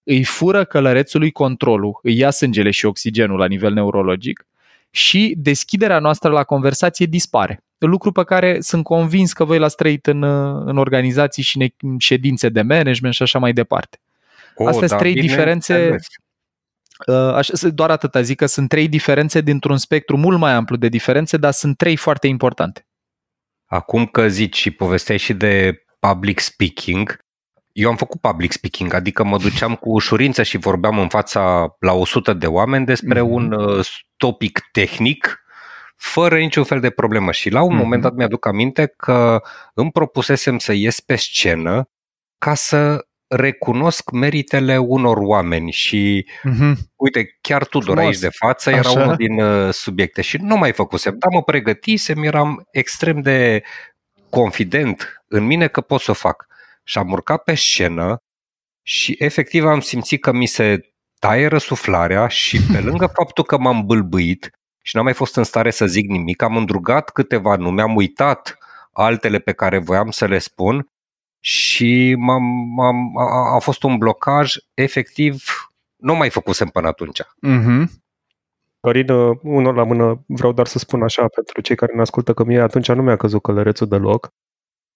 îi 0.03 0.25
fură 0.25 0.65
călărețului 0.65 1.31
controlul, 1.31 1.99
îi 2.03 2.17
ia 2.17 2.31
sângele 2.31 2.71
și 2.71 2.87
oxigenul 2.87 3.39
la 3.39 3.47
nivel 3.47 3.73
neurologic 3.73 4.47
și 4.91 5.35
deschiderea 5.39 5.99
noastră 5.99 6.31
la 6.31 6.45
conversație 6.45 7.07
dispare. 7.07 7.64
Lucru 7.79 8.13
pe 8.13 8.25
care 8.25 8.61
sunt 8.61 8.85
convins 8.85 9.33
că 9.33 9.45
voi 9.45 9.59
l-ați 9.59 9.77
trăit 9.77 10.07
în, 10.07 10.23
în 10.69 10.77
organizații 10.77 11.43
și 11.43 11.73
în 11.81 11.99
ședințe 11.99 12.49
de 12.49 12.63
management 12.63 13.15
și 13.15 13.23
așa 13.23 13.39
mai 13.39 13.53
departe. 13.53 13.99
O, 14.55 14.67
Astea 14.67 14.81
da, 14.81 14.87
sunt 14.87 15.01
trei 15.01 15.15
diferențe. 15.15 15.75
Înțeles. 15.75 16.07
Uh, 17.07 17.35
așa, 17.35 17.69
doar 17.69 17.91
atâta 17.91 18.21
zic 18.21 18.37
că 18.37 18.47
sunt 18.47 18.69
trei 18.69 18.89
diferențe 18.89 19.41
dintr-un 19.41 19.77
spectru 19.77 20.17
mult 20.17 20.39
mai 20.39 20.53
amplu 20.53 20.77
de 20.77 20.89
diferențe, 20.89 21.37
dar 21.37 21.53
sunt 21.53 21.77
trei 21.77 21.97
foarte 21.97 22.27
importante. 22.27 22.87
Acum 23.65 24.07
că 24.07 24.29
zici 24.29 24.57
și 24.57 24.71
povesteai 24.71 25.19
și 25.19 25.33
de 25.33 25.85
public 25.99 26.39
speaking, 26.39 27.25
eu 27.73 27.91
am 27.91 27.97
făcut 27.97 28.21
public 28.21 28.53
speaking, 28.53 28.93
adică 28.93 29.25
mă 29.25 29.39
duceam 29.39 29.75
cu 29.75 29.91
ușurință 29.91 30.43
și 30.43 30.57
vorbeam 30.57 30.99
în 30.99 31.09
fața 31.09 31.75
la 31.79 31.93
100 31.93 32.33
de 32.33 32.47
oameni 32.47 32.85
despre 32.85 33.21
mm-hmm. 33.21 33.31
un 33.31 33.53
uh, 33.53 33.87
topic 34.17 34.61
tehnic 34.73 35.44
fără 35.97 36.39
niciun 36.39 36.65
fel 36.65 36.81
de 36.81 36.91
problemă. 36.91 37.33
Și 37.33 37.51
la 37.51 37.63
un 37.63 37.75
mm-hmm. 37.75 37.79
moment 37.79 38.03
dat 38.03 38.15
mi-aduc 38.15 38.47
aminte 38.47 38.87
că 38.97 39.43
îmi 39.75 39.91
propusesem 39.91 40.59
să 40.59 40.73
ies 40.73 41.01
pe 41.01 41.17
scenă 41.17 41.89
ca 42.39 42.55
să 42.55 43.07
recunosc 43.27 44.11
meritele 44.11 44.79
unor 44.79 45.17
oameni 45.17 45.71
și 45.71 46.27
mm-hmm. 46.29 46.73
uite, 46.97 47.39
chiar 47.41 47.67
tu 47.67 47.81
Frumos. 47.81 48.05
aici 48.05 48.19
de 48.19 48.29
față 48.29 48.71
era 48.71 48.79
Așa. 48.79 49.03
unul 49.03 49.17
din 49.17 49.41
uh, 49.41 49.73
subiecte 49.73 50.23
și 50.23 50.37
nu 50.37 50.57
mai 50.57 50.73
făcusem, 50.73 51.17
dar 51.19 51.31
mă 51.33 51.43
pregătisem, 51.43 52.23
eram 52.23 52.67
extrem 52.71 53.21
de 53.21 53.63
confident 54.31 55.23
în 55.29 55.45
mine 55.45 55.67
că 55.67 55.81
pot 55.81 56.01
să 56.01 56.11
o 56.11 56.15
fac. 56.15 56.47
Și 56.85 56.99
am 56.99 57.11
urcat 57.11 57.43
pe 57.43 57.55
scenă 57.55 58.17
și 58.83 59.17
efectiv 59.19 59.65
am 59.65 59.81
simțit 59.81 60.21
că 60.21 60.33
mi 60.33 60.47
se 60.47 60.93
taie 61.19 61.47
răsuflarea 61.47 62.29
și 62.29 62.61
pe 62.73 62.81
lângă 62.89 63.07
faptul 63.07 63.45
că 63.45 63.59
m-am 63.59 63.87
bâlbâit 63.87 64.51
și 64.87 64.97
n-am 64.97 65.05
mai 65.05 65.15
fost 65.15 65.37
în 65.37 65.45
stare 65.45 65.71
să 65.71 65.87
zic 65.87 66.09
nimic, 66.09 66.43
am 66.43 66.57
îndrugat 66.57 67.11
câteva 67.11 67.57
nume, 67.57 67.83
am 67.83 67.97
uitat 67.97 68.59
altele 68.93 69.39
pe 69.39 69.53
care 69.53 69.79
voiam 69.79 70.11
să 70.11 70.27
le 70.27 70.39
spun 70.39 70.89
și 71.41 72.15
m-am, 72.19 72.43
m-am, 72.75 73.19
a, 73.19 73.55
a 73.55 73.59
fost 73.59 73.83
un 73.83 73.99
blocaj 73.99 74.55
efectiv, 74.75 75.45
nu 75.97 76.15
mai 76.15 76.31
făcusem 76.31 76.69
până 76.69 76.87
atunci. 76.87 77.23
Mm-hmm. 77.23 77.85
Dorin, 78.81 79.07
unul 79.43 79.75
la 79.75 79.85
mână, 79.85 80.25
vreau 80.27 80.53
doar 80.53 80.67
să 80.67 80.79
spun 80.79 81.03
așa 81.03 81.29
pentru 81.29 81.61
cei 81.61 81.77
care 81.77 81.95
ne 81.95 82.01
ascultă 82.01 82.35
că 82.35 82.45
mie 82.45 82.61
atunci 82.61 82.89
nu 82.89 83.03
mi-a 83.03 83.17
căzut 83.17 83.43
călărețul 83.43 83.87
deloc. 83.87 84.33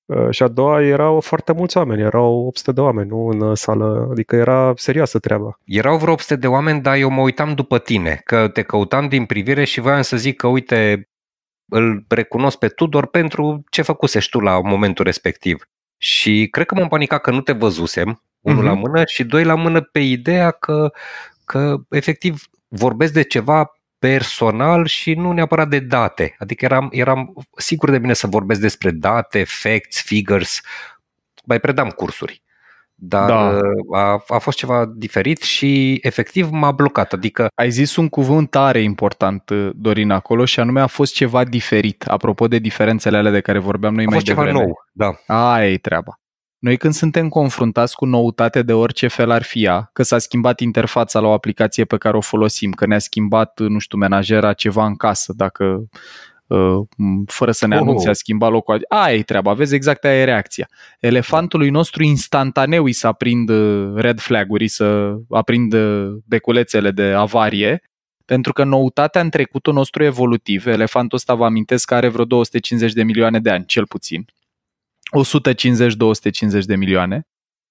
Uh, 0.08 0.30
și 0.30 0.42
a 0.42 0.48
doua 0.48 0.82
erau 0.82 1.20
foarte 1.20 1.52
mulți 1.52 1.76
oameni, 1.76 2.02
erau 2.02 2.46
800 2.46 2.72
de 2.72 2.80
oameni, 2.80 3.08
nu 3.08 3.26
în 3.26 3.54
sală, 3.54 4.08
adică 4.10 4.36
era 4.36 4.72
serioasă 4.76 5.18
treaba. 5.18 5.58
Erau 5.64 5.96
vreo 5.96 6.12
800 6.12 6.36
de 6.36 6.46
oameni, 6.46 6.80
dar 6.80 6.96
eu 6.96 7.10
mă 7.10 7.20
uitam 7.20 7.54
după 7.54 7.78
tine, 7.78 8.20
că 8.24 8.48
te 8.48 8.62
căutam 8.62 9.08
din 9.08 9.24
privire 9.24 9.64
și 9.64 9.80
voiam 9.80 10.02
să 10.02 10.16
zic 10.16 10.36
că 10.36 10.46
uite, 10.46 11.08
îl 11.68 12.04
recunosc 12.08 12.58
pe 12.58 12.68
Tudor 12.68 13.06
pentru 13.06 13.64
ce 13.70 13.82
făcusești 13.82 14.30
tu 14.30 14.40
la 14.40 14.60
momentul 14.60 15.04
respectiv. 15.04 15.68
Și 15.96 16.48
cred 16.50 16.66
că 16.66 16.74
m-am 16.74 16.88
panicat 16.88 17.20
că 17.20 17.30
nu 17.30 17.40
te 17.40 17.52
văzusem, 17.52 18.22
unul 18.40 18.62
uh-huh. 18.62 18.66
la 18.66 18.74
mână 18.74 19.02
și 19.06 19.24
doi 19.24 19.44
la 19.44 19.54
mână 19.54 19.80
pe 19.80 19.98
ideea 19.98 20.50
că, 20.50 20.92
că 21.44 21.76
efectiv 21.88 22.42
vorbesc 22.68 23.12
de 23.12 23.22
ceva 23.22 23.77
personal 23.98 24.86
și 24.86 25.14
nu 25.14 25.32
neapărat 25.32 25.68
de 25.68 25.78
date. 25.78 26.34
Adică 26.38 26.64
eram, 26.64 26.88
eram 26.92 27.34
sigur 27.56 27.90
de 27.90 27.98
mine 27.98 28.12
să 28.12 28.26
vorbesc 28.26 28.60
despre 28.60 28.90
date, 28.90 29.44
facts, 29.44 30.02
figures, 30.02 30.60
mai 31.44 31.60
predam 31.60 31.88
cursuri. 31.88 32.42
Dar 33.00 33.28
da. 33.28 33.60
a, 33.92 34.24
a 34.28 34.38
fost 34.38 34.58
ceva 34.58 34.92
diferit 34.96 35.42
și 35.42 35.98
efectiv 36.02 36.48
m-a 36.50 36.70
blocat. 36.70 37.12
Adică 37.12 37.48
Ai 37.54 37.70
zis 37.70 37.96
un 37.96 38.08
cuvânt 38.08 38.50
tare 38.50 38.80
important, 38.80 39.50
Dorin, 39.74 40.10
acolo 40.10 40.44
și 40.44 40.60
anume 40.60 40.80
a 40.80 40.86
fost 40.86 41.14
ceva 41.14 41.44
diferit. 41.44 42.04
Apropo 42.06 42.48
de 42.48 42.58
diferențele 42.58 43.16
alea 43.16 43.30
de 43.30 43.40
care 43.40 43.58
vorbeam 43.58 43.94
noi 43.94 44.04
a 44.04 44.08
mai 44.08 44.18
devreme. 44.18 44.50
ceva 44.50 44.60
nou, 44.60 44.84
da. 44.92 45.34
Aia 45.34 45.70
e 45.70 45.76
treaba. 45.76 46.20
Noi 46.58 46.76
când 46.76 46.94
suntem 46.94 47.28
confruntați 47.28 47.94
cu 47.94 48.04
noutate 48.04 48.62
de 48.62 48.72
orice 48.72 49.08
fel 49.08 49.30
ar 49.30 49.42
fi 49.42 49.64
ea, 49.64 49.90
că 49.92 50.02
s-a 50.02 50.18
schimbat 50.18 50.60
interfața 50.60 51.20
la 51.20 51.28
o 51.28 51.32
aplicație 51.32 51.84
pe 51.84 51.96
care 51.96 52.16
o 52.16 52.20
folosim, 52.20 52.70
că 52.70 52.86
ne-a 52.86 52.98
schimbat, 52.98 53.60
nu 53.60 53.78
știu, 53.78 53.98
menajera 53.98 54.52
ceva 54.52 54.86
în 54.86 54.96
casă, 54.96 55.32
dacă 55.36 55.88
uh, 56.46 56.78
fără 57.26 57.50
să 57.50 57.66
ne 57.66 57.74
oh. 57.74 57.80
anunțe, 57.80 58.08
a 58.08 58.12
schimbat 58.12 58.50
locul. 58.50 58.84
Aia 58.88 59.14
e 59.14 59.22
treaba, 59.22 59.52
vezi 59.52 59.74
exact 59.74 60.04
aia 60.04 60.20
e 60.20 60.24
reacția. 60.24 60.68
Elefantului 61.00 61.70
nostru 61.70 62.02
instantaneu 62.02 62.84
îi 62.84 62.92
să 62.92 63.06
aprind 63.06 63.48
uh, 63.48 63.92
red 63.94 64.18
flag-uri, 64.18 64.68
să 64.68 65.14
aprind 65.30 65.72
uh, 65.72 66.16
beculețele 66.24 66.90
de 66.90 67.02
avarie, 67.02 67.82
pentru 68.24 68.52
că 68.52 68.64
noutatea 68.64 69.20
în 69.20 69.30
trecutul 69.30 69.72
nostru 69.72 70.04
evolutiv, 70.04 70.66
elefantul 70.66 71.16
ăsta 71.16 71.34
vă 71.34 71.44
amintesc 71.44 71.86
că 71.86 71.94
are 71.94 72.08
vreo 72.08 72.24
250 72.24 72.92
de 72.92 73.02
milioane 73.02 73.40
de 73.40 73.50
ani, 73.50 73.64
cel 73.66 73.86
puțin, 73.86 74.26
150-250 76.60 76.64
de 76.64 76.76
milioane, 76.76 77.22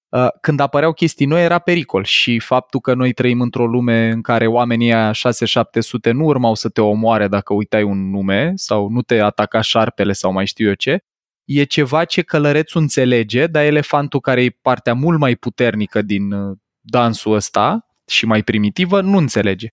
uh, 0.08 0.28
când 0.40 0.60
apăreau 0.60 0.92
chestii 0.92 1.26
noi 1.26 1.42
era 1.42 1.58
pericol 1.58 2.04
și 2.04 2.38
faptul 2.38 2.80
că 2.80 2.94
noi 2.94 3.12
trăim 3.12 3.40
într-o 3.40 3.66
lume 3.66 4.10
în 4.10 4.22
care 4.22 4.46
oamenii 4.46 4.92
aia 4.92 5.12
6-700 5.12 6.12
nu 6.12 6.24
urmau 6.24 6.54
să 6.54 6.68
te 6.68 6.80
omoare 6.80 7.28
dacă 7.28 7.54
uitai 7.54 7.82
un 7.82 8.10
nume 8.10 8.52
sau 8.54 8.88
nu 8.88 9.02
te 9.02 9.20
ataca 9.20 9.60
șarpele 9.60 10.12
sau 10.12 10.32
mai 10.32 10.46
știu 10.46 10.68
eu 10.68 10.74
ce, 10.74 10.98
e 11.44 11.64
ceva 11.64 12.04
ce 12.04 12.22
călărețul 12.22 12.80
înțelege, 12.80 13.46
dar 13.46 13.64
elefantul 13.64 14.20
care 14.20 14.42
e 14.42 14.50
partea 14.62 14.94
mult 14.94 15.18
mai 15.18 15.36
puternică 15.36 16.02
din 16.02 16.32
uh, 16.32 16.56
dansul 16.80 17.34
ăsta 17.34 17.86
și 18.06 18.26
mai 18.26 18.42
primitivă 18.42 19.00
nu 19.00 19.16
înțelege. 19.16 19.68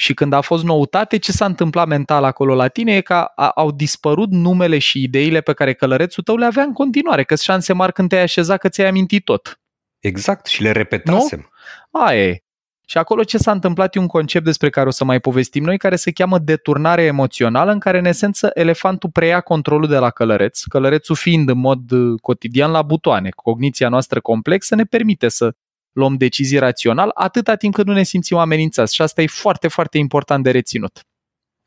Și 0.00 0.14
când 0.14 0.32
a 0.32 0.40
fost 0.40 0.64
noutate, 0.64 1.16
ce 1.16 1.32
s-a 1.32 1.44
întâmplat 1.44 1.86
mental 1.86 2.24
acolo 2.24 2.54
la 2.54 2.68
tine 2.68 2.96
e 2.96 3.00
că 3.00 3.14
au 3.54 3.70
dispărut 3.70 4.30
numele 4.30 4.78
și 4.78 5.02
ideile 5.02 5.40
pe 5.40 5.52
care 5.52 5.72
călărețul 5.72 6.22
tău 6.22 6.36
le 6.36 6.44
avea 6.44 6.62
în 6.62 6.72
continuare, 6.72 7.24
că 7.24 7.34
șanse 7.34 7.72
mari 7.72 7.92
când 7.92 8.08
te-ai 8.08 8.22
așezat 8.22 8.58
că 8.58 8.68
ți-ai 8.68 8.88
amintit 8.88 9.24
tot. 9.24 9.60
Exact, 9.98 10.46
și 10.46 10.62
le 10.62 10.72
repetasem. 10.72 11.48
Nu? 11.90 12.00
Aia 12.00 12.28
e. 12.28 12.42
Și 12.86 12.98
acolo 12.98 13.24
ce 13.24 13.38
s-a 13.38 13.50
întâmplat 13.50 13.94
e 13.94 13.98
un 13.98 14.06
concept 14.06 14.44
despre 14.44 14.70
care 14.70 14.86
o 14.86 14.90
să 14.90 15.04
mai 15.04 15.20
povestim 15.20 15.64
noi, 15.64 15.78
care 15.78 15.96
se 15.96 16.10
cheamă 16.10 16.38
deturnare 16.38 17.02
emoțională, 17.02 17.72
în 17.72 17.78
care, 17.78 17.98
în 17.98 18.04
esență, 18.04 18.50
elefantul 18.54 19.10
preia 19.10 19.40
controlul 19.40 19.88
de 19.88 19.98
la 19.98 20.10
călăreț, 20.10 20.62
călărețul 20.62 21.16
fiind 21.16 21.48
în 21.48 21.58
mod 21.58 21.90
uh, 21.90 22.20
cotidian 22.20 22.70
la 22.70 22.82
butoane. 22.82 23.28
Cogniția 23.30 23.88
noastră 23.88 24.20
complexă 24.20 24.74
ne 24.74 24.84
permite 24.84 25.28
să 25.28 25.54
luăm 25.98 26.16
decizii 26.16 26.58
rațional 26.58 27.10
atâta 27.14 27.54
timp 27.54 27.74
cât 27.74 27.86
nu 27.86 27.92
ne 27.92 28.02
simțim 28.02 28.36
amenințați 28.36 28.94
și 28.94 29.02
asta 29.02 29.22
e 29.22 29.26
foarte, 29.26 29.68
foarte 29.68 29.98
important 29.98 30.44
de 30.44 30.50
reținut. 30.50 31.00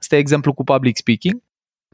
Asta 0.01 0.15
e 0.15 0.19
exemplu 0.19 0.53
cu 0.53 0.63
public 0.63 0.97
speaking. 0.97 1.41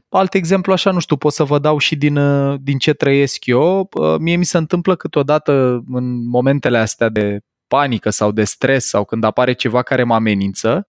Alt 0.08 0.34
exemplu, 0.34 0.72
așa, 0.72 0.90
nu 0.90 0.98
știu, 0.98 1.16
pot 1.16 1.32
să 1.32 1.44
vă 1.44 1.58
dau 1.58 1.78
și 1.78 1.96
din, 1.96 2.16
uh, 2.16 2.58
din 2.60 2.78
ce 2.78 2.92
trăiesc 2.92 3.46
eu. 3.46 3.88
Uh, 3.92 4.16
mie 4.18 4.36
mi 4.36 4.44
se 4.44 4.56
întâmplă 4.56 4.96
câteodată 4.96 5.82
în 5.88 6.28
momentele 6.28 6.78
astea 6.78 7.08
de 7.08 7.40
panică 7.66 8.10
sau 8.10 8.32
de 8.32 8.44
stres 8.44 8.88
sau 8.88 9.04
când 9.04 9.24
apare 9.24 9.52
ceva 9.52 9.82
care 9.82 10.04
mă 10.04 10.14
amenință, 10.14 10.88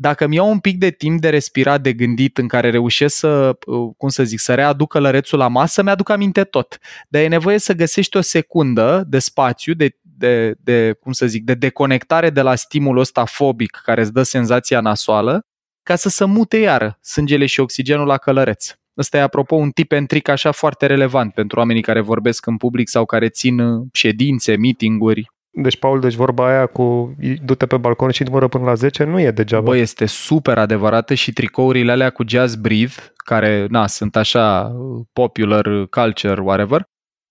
dacă 0.00 0.26
mi 0.26 0.34
iau 0.34 0.50
un 0.50 0.58
pic 0.58 0.78
de 0.78 0.90
timp 0.90 1.20
de 1.20 1.28
respirat, 1.28 1.80
de 1.80 1.92
gândit, 1.92 2.38
în 2.38 2.48
care 2.48 2.70
reușesc 2.70 3.16
să, 3.16 3.58
uh, 3.66 3.90
cum 3.96 4.08
să 4.08 4.24
zic, 4.24 4.38
să 4.38 4.54
readuc 4.54 4.92
călărețul 4.92 5.38
la 5.38 5.48
masă, 5.48 5.82
mi-aduc 5.82 6.08
aminte 6.08 6.44
tot. 6.44 6.78
Dar 7.08 7.22
e 7.22 7.28
nevoie 7.28 7.58
să 7.58 7.72
găsești 7.72 8.16
o 8.16 8.20
secundă 8.20 9.04
de 9.08 9.18
spațiu, 9.18 9.74
de 9.74 9.96
de, 10.18 10.54
de, 10.58 10.92
cum 11.00 11.12
să 11.12 11.26
zic, 11.26 11.44
de 11.44 11.54
deconectare 11.54 12.30
de 12.30 12.40
la 12.40 12.54
stimulul 12.54 13.00
ăsta 13.00 13.24
fobic 13.24 13.80
care 13.84 14.00
îți 14.00 14.12
dă 14.12 14.22
senzația 14.22 14.80
nasoală, 14.80 15.40
ca 15.82 15.96
să 15.96 16.08
se 16.08 16.24
mute 16.24 16.56
iară 16.56 16.98
sângele 17.02 17.46
și 17.46 17.60
oxigenul 17.60 18.06
la 18.06 18.16
călăreț. 18.16 18.72
Ăsta 18.98 19.16
e, 19.16 19.20
apropo, 19.20 19.54
un 19.54 19.70
tip 19.70 19.92
and 19.92 20.06
trick 20.06 20.28
așa 20.28 20.50
foarte 20.50 20.86
relevant 20.86 21.34
pentru 21.34 21.58
oamenii 21.58 21.82
care 21.82 22.00
vorbesc 22.00 22.46
în 22.46 22.56
public 22.56 22.88
sau 22.88 23.04
care 23.04 23.28
țin 23.28 23.58
uh, 23.58 23.86
ședințe, 23.92 24.56
meeting-uri. 24.56 25.30
Deci, 25.50 25.78
Paul, 25.78 26.00
deci 26.00 26.14
vorba 26.14 26.48
aia 26.48 26.66
cu 26.66 27.16
du-te 27.44 27.66
pe 27.66 27.76
balcon 27.76 28.10
și 28.10 28.22
numără 28.22 28.48
până 28.48 28.64
la 28.64 28.74
10 28.74 29.04
nu 29.04 29.20
e 29.20 29.30
degeaba. 29.30 29.64
Bă, 29.64 29.76
este 29.76 30.06
super 30.06 30.58
adevărată 30.58 31.14
și 31.14 31.32
tricourile 31.32 31.92
alea 31.92 32.10
cu 32.10 32.24
Jazz 32.26 32.54
Breathe, 32.54 33.12
care, 33.16 33.66
na, 33.68 33.86
sunt 33.86 34.16
așa 34.16 34.72
popular 35.12 35.86
culture, 35.90 36.40
whatever, 36.40 36.88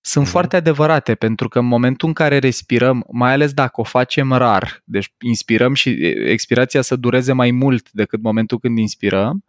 sunt 0.07 0.25
mm-hmm. 0.25 0.31
foarte 0.31 0.55
adevărate, 0.55 1.15
pentru 1.15 1.47
că 1.47 1.59
în 1.59 1.65
momentul 1.65 2.07
în 2.07 2.13
care 2.13 2.37
respirăm, 2.37 3.05
mai 3.11 3.31
ales 3.31 3.53
dacă 3.53 3.81
o 3.81 3.83
facem 3.83 4.31
rar, 4.31 4.81
deci 4.83 5.13
inspirăm 5.19 5.73
și 5.73 5.89
expirația 6.29 6.81
să 6.81 6.95
dureze 6.95 7.33
mai 7.33 7.51
mult 7.51 7.91
decât 7.91 8.21
momentul 8.21 8.59
când 8.59 8.77
inspirăm, 8.77 9.43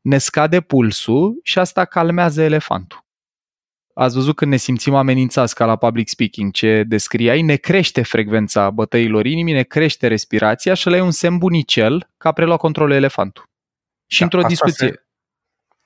ne 0.00 0.18
scade 0.18 0.60
pulsul 0.60 1.40
și 1.42 1.58
asta 1.58 1.84
calmează 1.84 2.42
elefantul. 2.42 3.04
Ați 3.94 4.14
văzut 4.14 4.36
când 4.36 4.50
ne 4.50 4.56
simțim 4.56 4.94
amenințați 4.94 5.54
ca 5.54 5.64
la 5.64 5.76
public 5.76 6.08
speaking, 6.08 6.52
ce 6.52 6.82
descriai, 6.86 7.42
ne 7.42 7.56
crește 7.56 8.02
frecvența 8.02 8.70
bătăilor 8.70 9.26
inimii, 9.26 9.54
ne 9.54 9.62
crește 9.62 10.06
respirația 10.06 10.74
și 10.74 10.88
ăla 10.88 10.98
e 10.98 11.00
un 11.00 11.10
semn 11.10 11.38
bunicel 11.38 12.10
că 12.16 12.28
a 12.28 12.32
preluat 12.32 12.58
controlul 12.58 12.94
elefantul. 12.94 13.50
Și 14.06 14.18
da, 14.18 14.24
într-o 14.24 14.42
discuție... 14.48 14.86
Se... 14.86 15.06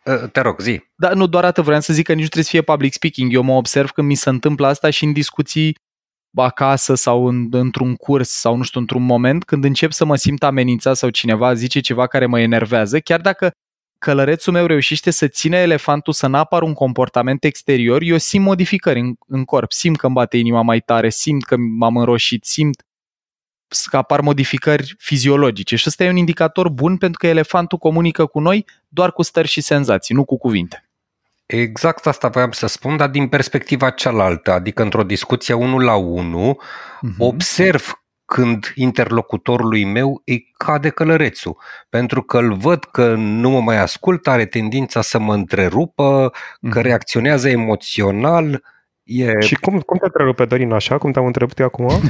Ă, 0.06 0.26
te 0.26 0.40
rog, 0.40 0.60
zi. 0.60 0.80
Da, 0.94 1.14
nu 1.14 1.26
doar 1.26 1.44
atât, 1.44 1.64
vreau 1.64 1.80
să 1.80 1.92
zic 1.92 2.04
că 2.04 2.12
nici 2.12 2.22
nu 2.22 2.26
trebuie 2.26 2.44
să 2.44 2.50
fie 2.50 2.62
public 2.62 2.92
speaking. 2.92 3.32
Eu 3.32 3.42
mă 3.42 3.52
observ 3.52 3.90
când 3.90 4.06
mi 4.06 4.14
se 4.14 4.28
întâmplă 4.28 4.66
asta 4.66 4.90
și 4.90 5.04
în 5.04 5.12
discuții 5.12 5.76
acasă 6.34 6.94
sau 6.94 7.26
în, 7.26 7.48
într-un 7.50 7.94
curs 7.94 8.30
sau 8.30 8.56
nu 8.56 8.62
știu, 8.62 8.80
într-un 8.80 9.02
moment 9.02 9.44
când 9.44 9.64
încep 9.64 9.92
să 9.92 10.04
mă 10.04 10.16
simt 10.16 10.42
amenințat 10.42 10.96
sau 10.96 11.08
cineva 11.08 11.54
zice 11.54 11.80
ceva 11.80 12.06
care 12.06 12.26
mă 12.26 12.40
enervează, 12.40 13.00
chiar 13.00 13.20
dacă 13.20 13.50
călărețul 13.98 14.52
meu 14.52 14.66
reușește 14.66 15.10
să 15.10 15.28
ține 15.28 15.56
elefantul 15.56 16.12
să 16.12 16.26
n-apară 16.26 16.64
un 16.64 16.72
comportament 16.72 17.44
exterior, 17.44 18.02
eu 18.02 18.16
simt 18.16 18.44
modificări 18.44 19.00
în, 19.00 19.14
în 19.26 19.44
corp, 19.44 19.72
simt 19.72 19.96
că 19.96 20.06
îmi 20.06 20.14
bate 20.14 20.36
inima 20.36 20.62
mai 20.62 20.80
tare, 20.80 21.10
simt 21.10 21.44
că 21.44 21.56
m-am 21.56 21.96
înroșit, 21.96 22.44
simt 22.44 22.82
că 23.84 23.96
apar 23.96 24.20
modificări 24.20 24.94
fiziologice 24.98 25.76
și 25.76 25.84
ăsta 25.88 26.04
e 26.04 26.08
un 26.08 26.16
indicator 26.16 26.68
bun 26.68 26.96
pentru 26.96 27.18
că 27.18 27.26
elefantul 27.26 27.78
comunică 27.78 28.26
cu 28.26 28.40
noi 28.40 28.66
doar 28.88 29.12
cu 29.12 29.22
stări 29.22 29.48
și 29.48 29.60
senzații, 29.60 30.14
nu 30.14 30.24
cu 30.24 30.38
cuvinte. 30.38 30.88
Exact 31.46 32.06
asta 32.06 32.28
voiam 32.28 32.50
să 32.50 32.66
spun, 32.66 32.96
dar 32.96 33.08
din 33.08 33.28
perspectiva 33.28 33.90
cealaltă, 33.90 34.52
adică 34.52 34.82
într-o 34.82 35.02
discuție 35.02 35.54
unul 35.54 35.82
la 35.82 35.94
unul, 35.94 36.62
uh-huh. 36.62 37.16
observ 37.18 38.00
când 38.24 38.72
interlocutorului 38.74 39.84
meu 39.84 40.22
îi 40.24 40.52
cade 40.56 40.88
călărețul, 40.88 41.56
pentru 41.88 42.22
că 42.22 42.38
îl 42.38 42.54
văd 42.54 42.84
că 42.84 43.14
nu 43.14 43.50
mă 43.50 43.60
mai 43.60 43.78
ascultă, 43.78 44.30
are 44.30 44.46
tendința 44.46 45.00
să 45.02 45.18
mă 45.18 45.34
întrerupă, 45.34 46.30
uh-huh. 46.30 46.70
că 46.70 46.78
mhm. 46.78 46.80
reacționează 46.80 47.48
emoțional, 47.48 48.62
E... 49.06 49.40
Și 49.40 49.54
cum, 49.54 49.80
cum 49.80 49.98
te 49.98 50.04
întrerupe, 50.04 50.44
Dorin, 50.44 50.72
așa, 50.72 50.98
cum 50.98 51.12
te-am 51.12 51.26
întrebat 51.26 51.58
eu 51.58 51.66
acum? 51.66 52.00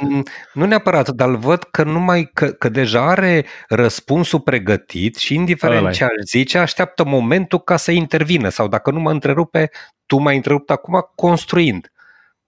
Mm, 0.00 0.22
nu 0.52 0.64
neapărat, 0.64 1.08
dar 1.08 1.28
îl 1.28 1.36
văd 1.36 1.62
că, 1.62 1.82
numai, 1.82 2.30
că, 2.34 2.46
că 2.46 2.68
deja 2.68 3.08
are 3.08 3.44
răspunsul 3.68 4.40
pregătit 4.40 5.16
și 5.16 5.34
indiferent 5.34 5.80
Ăla 5.80 5.90
ce 5.90 6.04
aș 6.04 6.10
zice, 6.24 6.58
așteaptă 6.58 7.04
momentul 7.04 7.58
ca 7.58 7.76
să 7.76 7.90
intervină 7.90 8.48
sau 8.48 8.68
dacă 8.68 8.90
nu 8.90 9.00
mă 9.00 9.10
întrerupe, 9.10 9.70
tu 10.06 10.16
m-ai 10.16 10.36
întrerupt 10.36 10.70
acum 10.70 11.10
construind. 11.14 11.92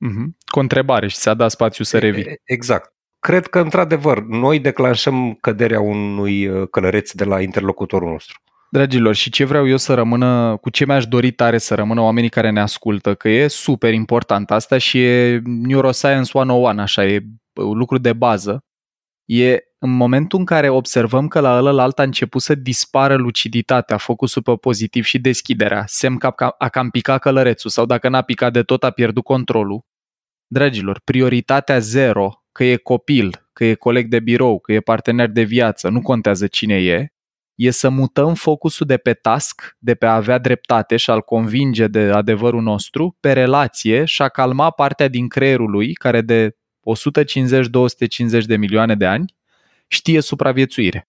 Mm-hmm. 0.07 0.37
Cu 0.47 0.59
o 0.59 0.61
întrebare 0.61 1.09
și 1.09 1.17
ți-a 1.17 1.35
dat 1.35 1.51
spațiu 1.51 1.85
să 1.85 1.99
revii. 1.99 2.41
Exact. 2.45 2.93
Cred 3.19 3.47
că, 3.47 3.59
într-adevăr, 3.59 4.23
noi 4.23 4.59
declanșăm 4.59 5.35
căderea 5.41 5.81
unui 5.81 6.47
uh, 6.47 6.69
călăreț 6.71 7.13
de 7.13 7.25
la 7.25 7.41
interlocutorul 7.41 8.11
nostru. 8.11 8.41
Dragilor, 8.71 9.15
și 9.15 9.31
ce 9.31 9.45
vreau 9.45 9.69
eu 9.69 9.77
să 9.77 9.95
rămână, 9.95 10.57
cu 10.57 10.71
ce 10.71 10.85
mi-aș 10.85 11.07
dori 11.07 11.31
tare 11.31 11.59
să 11.59 11.75
rămână 11.75 12.01
oamenii 12.01 12.29
care 12.29 12.51
ne 12.51 12.61
ascultă, 12.61 13.15
că 13.15 13.29
e 13.29 13.49
super 13.49 13.93
important 13.93 14.51
asta 14.51 14.79
și 14.79 15.05
e 15.05 15.41
Neuroscience 15.45 16.39
101, 16.39 16.67
așa, 16.81 17.05
e 17.05 17.25
lucru 17.55 17.99
de 17.99 18.13
bază, 18.13 18.65
e 19.25 19.59
în 19.79 19.91
momentul 19.91 20.39
în 20.39 20.45
care 20.45 20.69
observăm 20.69 21.29
că 21.29 21.41
la 21.41 21.57
ălălalt 21.57 21.99
a 21.99 22.03
început 22.03 22.43
să 22.43 22.55
dispară 22.55 23.17
luciditatea, 23.17 23.97
focusul 23.97 24.43
pe 24.43 24.53
pozitiv 24.53 25.05
și 25.05 25.19
deschiderea, 25.19 25.85
semn 25.87 26.17
că 26.17 26.55
a 26.59 26.69
cam 26.69 26.91
picat 26.91 27.21
călărețul 27.21 27.71
sau 27.71 27.87
dacă 27.87 28.09
n-a 28.09 28.23
picat 28.23 28.53
de 28.53 28.63
tot 28.63 28.85
a 28.85 28.91
pierdut 28.91 29.25
controlul. 29.25 29.83
Dragilor, 30.47 31.01
prioritatea 31.05 31.79
zero, 31.79 32.43
că 32.53 32.65
e 32.65 32.77
copil, 32.77 33.49
că 33.53 33.65
e 33.65 33.75
coleg 33.75 34.09
de 34.09 34.21
birou, 34.21 34.61
că 34.61 34.73
e 34.73 34.81
partener 34.81 35.29
de 35.29 35.43
viață, 35.43 35.89
nu 35.89 36.03
contează 36.03 36.47
cine 36.47 36.75
e, 36.75 37.13
e 37.59 37.71
să 37.71 37.89
mutăm 37.89 38.35
focusul 38.35 38.87
de 38.87 38.97
pe 38.97 39.13
task, 39.13 39.77
de 39.79 39.95
pe 39.95 40.07
a 40.07 40.15
avea 40.15 40.39
dreptate 40.39 40.97
și 40.97 41.11
a-l 41.11 41.21
convinge 41.21 41.87
de 41.87 42.01
adevărul 42.01 42.63
nostru, 42.63 43.17
pe 43.21 43.33
relație 43.33 44.05
și 44.05 44.23
a 44.23 44.29
calma 44.29 44.71
partea 44.71 45.09
din 45.09 45.29
creierul 45.29 45.71
lui, 45.71 45.93
care 45.93 46.21
de 46.21 46.57
150-250 48.41 48.45
de 48.47 48.57
milioane 48.57 48.95
de 48.95 49.07
ani 49.07 49.35
știe 49.89 50.21
supraviețuire. 50.21 51.09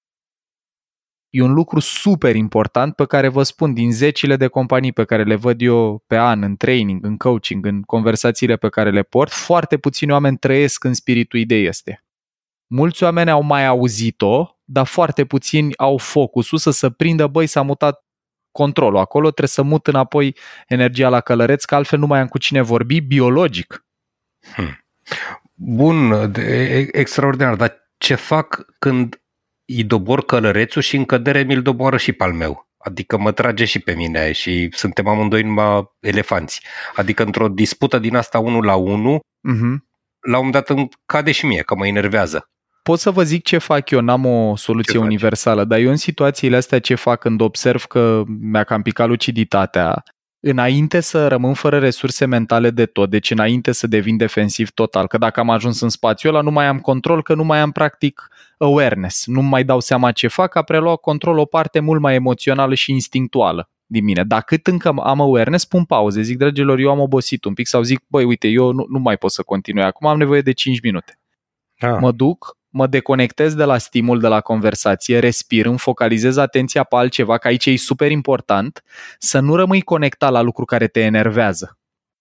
E 1.30 1.42
un 1.42 1.54
lucru 1.54 1.80
super 1.80 2.36
important 2.36 2.96
pe 2.96 3.06
care 3.06 3.28
vă 3.28 3.44
spun 3.44 3.74
din 3.74 3.92
zecile 3.92 4.36
de 4.36 4.48
companii 4.48 4.94
pe 4.94 5.04
care 5.04 5.24
le 5.24 5.36
văd 5.36 5.62
eu 5.62 6.04
pe 6.08 6.18
an 6.18 6.44
în 6.44 6.56
training, 6.56 7.06
în 7.06 7.18
coaching, 7.18 7.66
în 7.66 7.82
conversațiile 7.82 8.56
pe 8.56 8.70
care 8.70 8.92
le 8.92 9.04
port, 9.04 9.32
foarte 9.32 9.78
puțini 9.78 10.12
oameni 10.12 10.38
trăiesc 10.38 10.84
în 10.84 10.94
spiritul 10.94 11.40
ideii 11.40 11.68
este. 11.68 12.04
Mulți 12.68 13.04
oameni 13.04 13.30
au 13.30 13.42
mai 13.42 13.66
auzit-o, 13.66 14.59
dar 14.72 14.86
foarte 14.86 15.26
puțini 15.26 15.78
au 15.78 15.98
focusul 15.98 16.58
să 16.58 16.72
se 16.72 16.92
prindă, 16.92 17.28
băi, 17.28 17.48
s-a 17.48 17.62
mutat 17.62 18.04
controlul 18.52 19.00
acolo, 19.00 19.28
trebuie 19.28 19.48
să 19.48 19.62
mut 19.62 19.88
înapoi 19.88 20.36
energia 20.68 21.10
la 21.10 21.22
călăreț, 21.22 21.64
că 21.64 21.76
altfel 21.76 22.00
nu 22.00 22.08
mai 22.08 22.20
am 22.20 22.28
cu 22.28 22.38
cine 22.38 22.62
vorbi 22.62 23.00
biologic. 23.00 23.86
Hmm. 24.54 24.86
Bun, 25.54 26.32
de, 26.32 26.90
extraordinar, 26.92 27.56
dar 27.56 27.92
ce 27.98 28.16
fac 28.16 28.66
când 28.80 29.22
îi 29.66 29.84
dobor 29.84 30.26
călărețul 30.26 30.82
și 30.82 30.96
în 30.96 31.06
cădere 31.06 31.44
mi-l 31.44 31.62
doboară 31.62 31.98
și 31.98 32.12
pe 32.12 32.24
al 32.24 32.34
meu? 32.34 32.68
Adică 32.78 33.18
mă 33.18 33.32
trage 33.32 33.66
și 33.66 33.80
pe 33.80 33.94
mine 33.94 34.32
și 34.32 34.70
suntem 34.72 35.08
amândoi 35.08 35.44
numai 35.44 35.92
elefanți. 36.00 36.62
Adică 36.96 37.24
într-o 37.24 37.48
dispută 37.48 38.00
din 38.00 38.16
asta 38.16 38.40
unul 38.40 38.66
la 38.66 38.76
unul, 38.76 39.20
uh-huh. 39.20 39.78
la 40.20 40.38
un 40.38 40.46
moment 40.46 40.52
dat 40.52 40.70
îmi 40.70 40.90
cade 41.06 41.32
și 41.32 41.46
mie, 41.46 41.62
că 41.62 41.76
mă 41.76 41.88
enervează 41.88 42.50
pot 42.90 43.00
să 43.00 43.12
vă 43.12 43.24
zic 43.24 43.44
ce 43.44 43.58
fac 43.58 43.90
eu, 43.90 44.02
n-am 44.02 44.26
o 44.26 44.56
soluție 44.56 44.94
ce 44.94 45.00
universală, 45.00 45.64
dar 45.64 45.80
eu 45.80 45.90
în 45.90 45.96
situațiile 45.96 46.56
astea 46.56 46.80
ce 46.80 46.96
fac 46.96 47.20
când 47.20 47.42
observ 47.42 47.84
că 47.84 48.24
mi-a 48.28 48.64
cam 48.64 48.82
picat 48.82 49.08
luciditatea, 49.08 50.04
înainte 50.40 51.00
să 51.00 51.28
rămân 51.28 51.54
fără 51.54 51.80
resurse 51.80 52.26
mentale 52.26 52.70
de 52.70 52.86
tot, 52.86 53.10
deci 53.10 53.32
înainte 53.32 53.72
să 53.72 53.88
devin 53.88 54.18
defensiv 54.18 54.70
total, 54.70 55.08
că 55.08 55.18
dacă 55.18 55.40
am 55.40 55.50
ajuns 55.50 55.82
în 55.82 55.90
spațiul 55.90 56.34
ăla 56.34 56.44
nu 56.44 56.52
mai 56.52 56.66
am 56.66 56.80
control, 56.80 57.24
că 57.24 57.34
nu 57.34 57.44
mai 57.44 57.60
am 57.60 57.72
practic 57.72 58.28
awareness, 58.58 59.26
nu 59.26 59.42
mai 59.42 59.64
dau 59.64 59.80
seama 59.80 60.12
ce 60.12 60.28
fac, 60.28 60.56
a 60.56 60.62
preluat 60.62 61.00
control 61.00 61.38
o 61.38 61.46
parte 61.46 61.80
mult 61.80 62.02
mai 62.02 62.16
emoțională 62.16 62.74
și 62.74 62.92
instinctuală 62.92 63.70
din 63.86 64.04
mine. 64.04 64.24
Dar 64.24 64.42
cât 64.42 64.68
încă 64.68 64.88
am 64.88 65.22
awareness, 65.22 65.66
pun 65.66 65.86
pauze, 65.86 66.22
zic, 66.22 66.38
dragilor, 66.38 66.80
eu 66.80 66.90
am 66.90 67.00
obosit 67.00 67.46
un 67.46 67.54
pic 67.54 67.68
sau 67.68 67.82
zic, 67.82 68.02
băi, 68.08 68.24
uite, 68.24 68.48
eu 68.48 68.72
nu, 68.72 68.86
nu 68.90 69.00
mai 69.00 69.18
pot 69.18 69.32
să 69.32 69.44
continui 69.44 69.84
acum, 69.84 70.08
am 70.08 70.18
nevoie 70.18 70.42
de 70.42 70.52
5 70.52 70.82
minute. 70.82 71.20
Ah. 71.80 71.98
Mă 72.00 72.12
duc, 72.12 72.58
mă 72.70 72.88
deconectez 72.88 73.54
de 73.54 73.64
la 73.64 73.78
stimul, 73.78 74.20
de 74.20 74.28
la 74.28 74.42
conversație, 74.42 75.20
respir, 75.20 75.66
îmi 75.66 75.78
focalizez 75.78 76.38
atenția 76.38 76.84
pe 76.84 76.96
altceva, 76.96 77.38
că 77.38 77.48
aici 77.48 77.66
e 77.66 77.76
super 77.78 78.12
important, 78.12 78.84
să 79.18 79.40
nu 79.40 79.56
rămâi 79.56 79.82
conectat 79.82 80.32
la 80.32 80.42
lucru 80.42 80.66
care 80.66 80.88
te 80.88 81.00
enervează. 81.00 81.74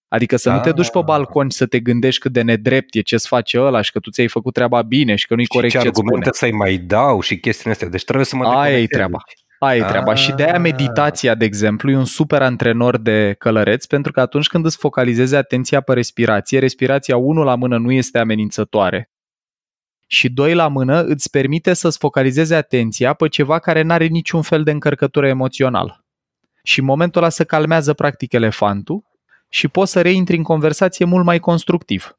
Adică 0.09 0.37
să 0.37 0.51
nu 0.51 0.61
te 0.61 0.73
duci 0.73 0.91
pe 0.91 0.99
ah. 0.99 1.05
balcon 1.05 1.51
să 1.51 1.67
te 1.67 1.81
gândești 1.81 2.21
cât 2.21 2.33
de 2.33 2.43
nedrept 2.43 2.95
e 2.95 3.01
ce-ți 3.01 3.29
face 3.29 3.61
ăla 3.61 3.81
și 3.81 3.93
că 3.93 3.99
tu 3.99 4.11
ți-ai 4.11 4.29
făcut 4.29 4.55
treaba 4.55 4.83
bine 4.83 5.15
și 5.15 5.27
că 5.27 5.35
nu-i 5.35 5.47
corect 5.47 5.73
ce 5.73 5.79
argumente 5.79 6.31
să-i 6.33 6.53
mai 6.53 6.77
dau 6.77 7.21
și 7.21 7.39
chestiile 7.39 7.73
astea. 7.73 7.89
Deci 7.89 8.05
trebuie 8.05 8.27
să 8.27 8.37
mă 8.37 8.45
Aia 8.45 8.79
e 8.79 8.87
treaba. 8.87 9.19
Aia 9.59 9.85
e 9.85 9.89
treaba. 9.89 10.15
Și 10.15 10.33
de 10.33 10.43
aia 10.45 10.59
meditația, 10.59 11.35
de 11.35 11.45
exemplu, 11.45 11.91
e 11.91 11.97
un 11.97 12.05
super 12.05 12.43
antrenor 12.43 12.99
de 12.99 13.35
călăreț, 13.39 13.85
pentru 13.85 14.13
că 14.13 14.21
atunci 14.21 14.47
când 14.47 14.65
îți 14.65 14.77
focalizezi 14.77 15.35
atenția 15.35 15.81
pe 15.81 15.93
respirație, 15.93 16.59
respirația 16.59 17.17
unul 17.17 17.45
la 17.45 17.55
mână 17.55 17.79
nu 17.79 17.93
este 17.93 18.19
amenințătoare 18.19 19.11
și 20.11 20.29
doi 20.29 20.55
la 20.55 20.69
mână 20.69 21.03
îți 21.03 21.31
permite 21.31 21.73
să-ți 21.75 21.99
focalizeze 21.99 22.55
atenția 22.55 23.13
pe 23.13 23.29
ceva 23.29 23.59
care 23.59 23.83
nu 23.83 23.93
are 23.93 24.07
niciun 24.07 24.43
fel 24.43 24.63
de 24.63 24.71
încărcătură 24.71 25.27
emoțională. 25.27 26.05
Și 26.63 26.79
în 26.79 26.85
momentul 26.85 27.21
ăla 27.23 27.31
se 27.31 27.45
calmează 27.45 27.93
practic 27.93 28.33
elefantul 28.33 29.05
și 29.49 29.69
poți 29.69 29.93
să 29.93 30.01
reintri 30.01 30.37
în 30.37 30.43
conversație 30.43 31.05
mult 31.05 31.25
mai 31.25 31.39
constructiv. 31.39 32.19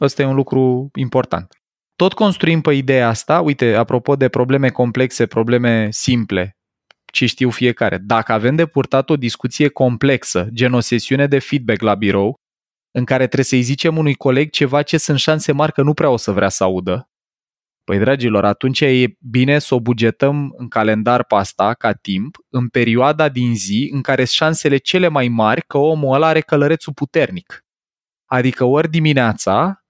Ăsta 0.00 0.22
e 0.22 0.26
un 0.26 0.34
lucru 0.34 0.90
important. 0.94 1.52
Tot 1.96 2.12
construim 2.12 2.60
pe 2.60 2.72
ideea 2.72 3.08
asta, 3.08 3.40
uite, 3.40 3.74
apropo 3.74 4.16
de 4.16 4.28
probleme 4.28 4.68
complexe, 4.68 5.26
probleme 5.26 5.88
simple, 5.90 6.56
ce 7.12 7.26
știu 7.26 7.50
fiecare. 7.50 7.98
Dacă 7.98 8.32
avem 8.32 8.54
de 8.54 8.66
purtat 8.66 9.10
o 9.10 9.16
discuție 9.16 9.68
complexă, 9.68 10.48
gen 10.52 10.72
o 10.72 10.80
sesiune 10.80 11.26
de 11.26 11.38
feedback 11.38 11.80
la 11.80 11.94
birou, 11.94 12.34
în 12.98 13.04
care 13.04 13.24
trebuie 13.24 13.44
să-i 13.44 13.62
zicem 13.62 13.96
unui 13.96 14.14
coleg 14.14 14.50
ceva 14.50 14.82
ce 14.82 14.98
sunt 14.98 15.18
șanse 15.18 15.52
mari 15.52 15.72
că 15.72 15.82
nu 15.82 15.94
prea 15.94 16.10
o 16.10 16.16
să 16.16 16.32
vrea 16.32 16.48
să 16.48 16.64
audă, 16.64 17.08
Păi, 17.88 17.98
dragilor, 17.98 18.44
atunci 18.44 18.80
e 18.80 19.16
bine 19.18 19.58
să 19.58 19.74
o 19.74 19.80
bugetăm 19.80 20.54
în 20.56 20.68
calendar 20.68 21.24
pe 21.24 21.34
asta, 21.34 21.74
ca 21.74 21.92
timp, 21.92 22.36
în 22.48 22.68
perioada 22.68 23.28
din 23.28 23.54
zi 23.54 23.90
în 23.92 24.00
care 24.00 24.24
sunt 24.24 24.36
șansele 24.36 24.76
cele 24.76 25.08
mai 25.08 25.28
mari 25.28 25.62
că 25.66 25.78
omul 25.78 26.14
ăla 26.14 26.26
are 26.26 26.40
călărețul 26.40 26.92
puternic. 26.92 27.64
Adică 28.26 28.64
ori 28.64 28.90
dimineața, 28.90 29.84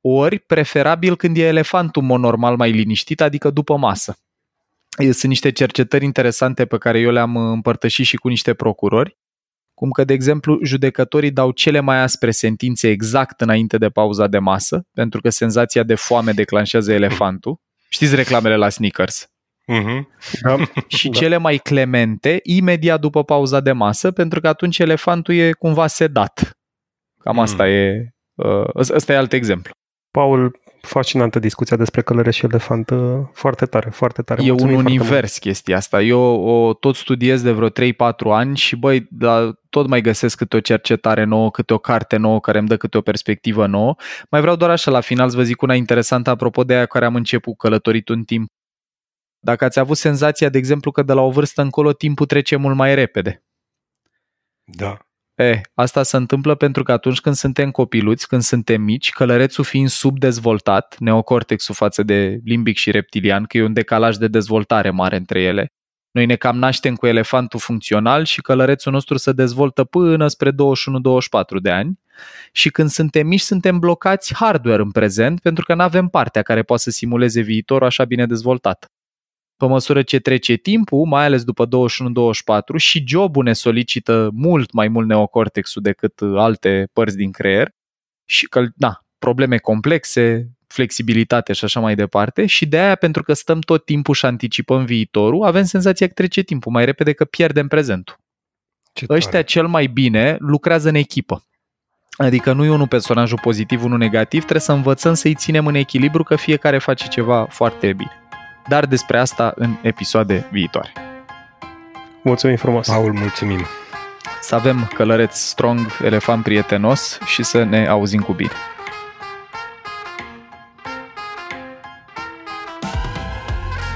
ori 0.00 0.38
preferabil 0.38 1.16
când 1.16 1.36
e 1.36 1.46
elefantul 1.46 2.02
mod 2.02 2.20
normal 2.20 2.56
mai 2.56 2.70
liniștit, 2.70 3.20
adică 3.20 3.50
după 3.50 3.76
masă. 3.76 4.18
Sunt 4.88 5.24
niște 5.24 5.52
cercetări 5.52 6.04
interesante 6.04 6.66
pe 6.66 6.78
care 6.78 6.98
eu 6.98 7.10
le-am 7.10 7.36
împărtășit 7.36 8.06
și 8.06 8.16
cu 8.16 8.28
niște 8.28 8.54
procurori, 8.54 9.16
cum 9.82 9.90
că, 9.90 10.04
de 10.04 10.12
exemplu, 10.12 10.58
judecătorii 10.62 11.30
dau 11.30 11.50
cele 11.50 11.80
mai 11.80 12.02
aspre 12.02 12.30
sentințe 12.30 12.88
exact 12.88 13.40
înainte 13.40 13.78
de 13.78 13.88
pauza 13.88 14.26
de 14.26 14.38
masă, 14.38 14.84
pentru 14.94 15.20
că 15.20 15.30
senzația 15.30 15.82
de 15.82 15.94
foame 15.94 16.32
declanșează 16.32 16.92
elefantul. 16.92 17.60
Știți 17.88 18.14
reclamele 18.14 18.56
la 18.56 18.68
Snickers? 18.68 19.26
Uh-huh. 19.26 20.02
Da. 20.42 20.56
și 20.96 21.08
da. 21.08 21.18
cele 21.18 21.36
mai 21.36 21.56
clemente 21.56 22.40
imediat 22.42 23.00
după 23.00 23.24
pauza 23.24 23.60
de 23.60 23.72
masă, 23.72 24.10
pentru 24.10 24.40
că 24.40 24.48
atunci 24.48 24.78
elefantul 24.78 25.34
e 25.34 25.52
cumva 25.52 25.86
sedat. 25.86 26.50
Cam 27.18 27.38
asta 27.38 27.64
mm. 27.64 27.70
e. 27.70 28.14
Uh, 28.34 28.68
ăsta 28.74 29.12
e 29.12 29.16
alt 29.16 29.32
exemplu. 29.32 29.72
Paul, 30.10 30.60
fascinantă 30.86 31.38
discuția 31.38 31.76
despre 31.76 32.02
călăre 32.02 32.30
și 32.30 32.44
elefant, 32.44 32.90
uh, 32.90 33.18
foarte 33.32 33.66
tare, 33.66 33.90
foarte 33.90 34.22
tare. 34.22 34.44
E 34.44 34.48
Mulțumim 34.48 34.76
un 34.76 34.84
univers 34.84 35.10
mult. 35.10 35.38
chestia 35.38 35.76
asta. 35.76 36.02
Eu 36.02 36.20
o 36.44 36.72
tot 36.74 36.94
studiez 36.96 37.42
de 37.42 37.52
vreo 37.52 37.68
3-4 37.68 38.32
ani 38.32 38.56
și 38.56 38.76
băi, 38.76 39.06
da, 39.10 39.52
tot 39.70 39.86
mai 39.86 40.00
găsesc 40.00 40.36
câte 40.36 40.56
o 40.56 40.60
cercetare 40.60 41.24
nouă, 41.24 41.50
câte 41.50 41.72
o 41.74 41.78
carte 41.78 42.16
nouă 42.16 42.40
care 42.40 42.58
îmi 42.58 42.68
dă 42.68 42.76
câte 42.76 42.96
o 42.96 43.00
perspectivă 43.00 43.66
nouă. 43.66 43.94
Mai 44.30 44.40
vreau 44.40 44.56
doar 44.56 44.70
așa 44.70 44.90
la 44.90 45.00
final 45.00 45.30
să 45.30 45.36
vă 45.36 45.42
zic 45.42 45.62
una 45.62 45.74
interesantă 45.74 46.30
apropo 46.30 46.64
de 46.64 46.74
aia 46.74 46.86
care 46.86 47.04
am 47.04 47.14
început 47.14 47.56
călătorit 47.56 48.08
un 48.08 48.22
timp. 48.22 48.50
Dacă 49.38 49.64
ați 49.64 49.78
avut 49.78 49.96
senzația, 49.96 50.48
de 50.48 50.58
exemplu, 50.58 50.90
că 50.90 51.02
de 51.02 51.12
la 51.12 51.20
o 51.20 51.30
vârstă 51.30 51.62
încolo 51.62 51.92
timpul 51.92 52.26
trece 52.26 52.56
mult 52.56 52.76
mai 52.76 52.94
repede. 52.94 53.42
Da. 54.64 54.98
E, 55.42 55.60
asta 55.74 56.02
se 56.02 56.16
întâmplă 56.16 56.54
pentru 56.54 56.82
că 56.82 56.92
atunci 56.92 57.20
când 57.20 57.34
suntem 57.34 57.70
copiluți, 57.70 58.28
când 58.28 58.42
suntem 58.42 58.82
mici, 58.82 59.10
călărețul 59.10 59.64
fiind 59.64 59.88
subdezvoltat, 59.88 60.96
neocortexul 60.98 61.74
față 61.74 62.02
de 62.02 62.40
limbic 62.44 62.76
și 62.76 62.90
reptilian, 62.90 63.44
că 63.44 63.56
e 63.56 63.64
un 63.64 63.72
decalaj 63.72 64.16
de 64.16 64.28
dezvoltare 64.28 64.90
mare 64.90 65.16
între 65.16 65.40
ele, 65.40 65.72
noi 66.12 66.26
ne 66.26 66.36
cam 66.36 66.58
naștem 66.58 66.94
cu 66.94 67.06
elefantul 67.06 67.60
funcțional 67.60 68.24
și 68.24 68.40
călărețul 68.40 68.92
nostru 68.92 69.16
se 69.16 69.32
dezvoltă 69.32 69.84
până 69.84 70.28
spre 70.28 70.50
21-24 70.50 70.54
de 71.62 71.70
ani. 71.70 71.98
Și 72.52 72.70
când 72.70 72.88
suntem 72.88 73.26
mici 73.26 73.40
suntem 73.40 73.78
blocați 73.78 74.34
hardware 74.34 74.82
în 74.82 74.90
prezent 74.90 75.40
pentru 75.40 75.64
că 75.64 75.74
nu 75.74 75.82
avem 75.82 76.08
partea 76.08 76.42
care 76.42 76.62
poate 76.62 76.82
să 76.82 76.90
simuleze 76.90 77.40
viitorul 77.40 77.86
așa 77.86 78.04
bine 78.04 78.26
dezvoltat 78.26 78.86
pe 79.56 79.66
măsură 79.66 80.02
ce 80.02 80.18
trece 80.18 80.54
timpul, 80.54 81.04
mai 81.06 81.24
ales 81.24 81.44
după 81.44 81.66
21-24, 81.66 81.68
și 82.76 83.04
jobul 83.06 83.44
ne 83.44 83.52
solicită 83.52 84.30
mult 84.32 84.72
mai 84.72 84.88
mult 84.88 85.06
neocortexul 85.06 85.82
decât 85.82 86.20
alte 86.36 86.88
părți 86.92 87.16
din 87.16 87.30
creier 87.30 87.70
și 88.24 88.46
că, 88.46 88.64
da, 88.74 89.04
probleme 89.18 89.56
complexe, 89.56 90.50
flexibilitate 90.66 91.52
și 91.52 91.64
așa 91.64 91.80
mai 91.80 91.94
departe 91.94 92.46
și 92.46 92.66
de 92.66 92.78
aia 92.78 92.94
pentru 92.94 93.22
că 93.22 93.32
stăm 93.32 93.60
tot 93.60 93.84
timpul 93.84 94.14
și 94.14 94.26
anticipăm 94.26 94.84
viitorul, 94.84 95.44
avem 95.44 95.64
senzația 95.64 96.06
că 96.06 96.12
trece 96.12 96.42
timpul 96.42 96.72
mai 96.72 96.84
repede 96.84 97.12
că 97.12 97.24
pierdem 97.24 97.68
prezentul. 97.68 98.16
Ce 98.92 99.06
Ăștia 99.08 99.30
tare. 99.30 99.44
cel 99.44 99.66
mai 99.66 99.86
bine 99.86 100.36
lucrează 100.38 100.88
în 100.88 100.94
echipă. 100.94 101.44
Adică 102.16 102.52
nu 102.52 102.64
e 102.64 102.70
unul 102.70 102.88
personajul 102.88 103.38
pozitiv, 103.42 103.84
unul 103.84 103.98
negativ, 103.98 104.40
trebuie 104.40 104.60
să 104.60 104.72
învățăm 104.72 105.14
să-i 105.14 105.34
ținem 105.34 105.66
în 105.66 105.74
echilibru 105.74 106.22
că 106.22 106.36
fiecare 106.36 106.78
face 106.78 107.08
ceva 107.08 107.46
foarte 107.50 107.92
bine 107.92 108.21
dar 108.68 108.86
despre 108.86 109.18
asta 109.18 109.52
în 109.56 109.76
episoade 109.82 110.48
viitoare. 110.50 110.92
Mulțumim 112.22 112.56
frumos! 112.56 112.86
Paul, 112.86 113.12
mulțumim! 113.12 113.66
Să 114.40 114.54
avem 114.54 114.90
călăreț 114.94 115.38
strong, 115.38 115.86
elefant 116.04 116.42
prietenos 116.42 117.18
și 117.24 117.42
să 117.42 117.62
ne 117.62 117.86
auzim 117.86 118.20
cu 118.20 118.32
bine! 118.32 118.52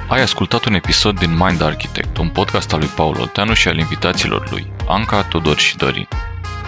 Ai 0.08 0.20
ascultat 0.20 0.64
un 0.64 0.74
episod 0.74 1.18
din 1.18 1.30
Mind 1.30 1.62
Architect, 1.62 2.16
un 2.16 2.28
podcast 2.28 2.72
al 2.72 2.78
lui 2.78 2.88
Paul 2.88 3.16
Olteanu 3.20 3.54
și 3.54 3.68
al 3.68 3.78
invitaților 3.78 4.50
lui, 4.50 4.72
Anca, 4.88 5.22
Tudor 5.22 5.58
și 5.58 5.76
Dorin. 5.76 6.08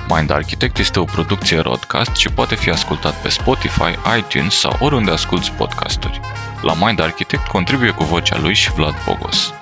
Mind 0.09 0.31
Architect 0.31 0.79
este 0.79 1.01
o 1.01 1.05
producție 1.05 1.61
broadcast 1.61 2.17
și 2.17 2.29
poate 2.29 2.55
fi 2.55 2.71
ascultat 2.71 3.23
pe 3.23 3.29
Spotify, 3.29 3.99
iTunes 4.19 4.59
sau 4.59 4.77
oriunde 4.81 5.11
asculti 5.11 5.51
podcasturi. 5.51 6.21
La 6.63 6.75
Mind 6.75 7.01
Architect 7.01 7.47
contribuie 7.47 7.91
cu 7.91 8.05
vocea 8.05 8.39
lui 8.39 8.55
și 8.55 8.73
Vlad 8.73 8.95
Bogos. 9.05 9.53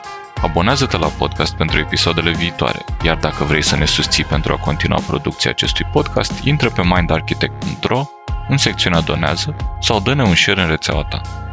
Abonează-te 0.43 0.97
la 0.97 1.07
podcast 1.07 1.57
pentru 1.57 1.79
episoadele 1.79 2.31
viitoare, 2.31 2.85
iar 3.03 3.17
dacă 3.17 3.45
vrei 3.45 3.63
să 3.63 3.77
ne 3.77 3.85
susții 3.85 4.25
pentru 4.25 4.53
a 4.53 4.65
continua 4.65 5.01
producția 5.07 5.51
acestui 5.51 5.87
podcast, 5.93 6.45
intră 6.45 6.71
pe 6.71 6.83
mindarchitect.ro 6.85 8.05
în 8.49 8.57
secțiunea 8.57 9.01
Donează 9.01 9.57
sau 9.81 10.01
dă-ne 10.01 10.23
un 10.23 10.35
share 10.35 10.63
în 10.63 10.69
rețeaua 10.69 11.05
ta. 11.05 11.46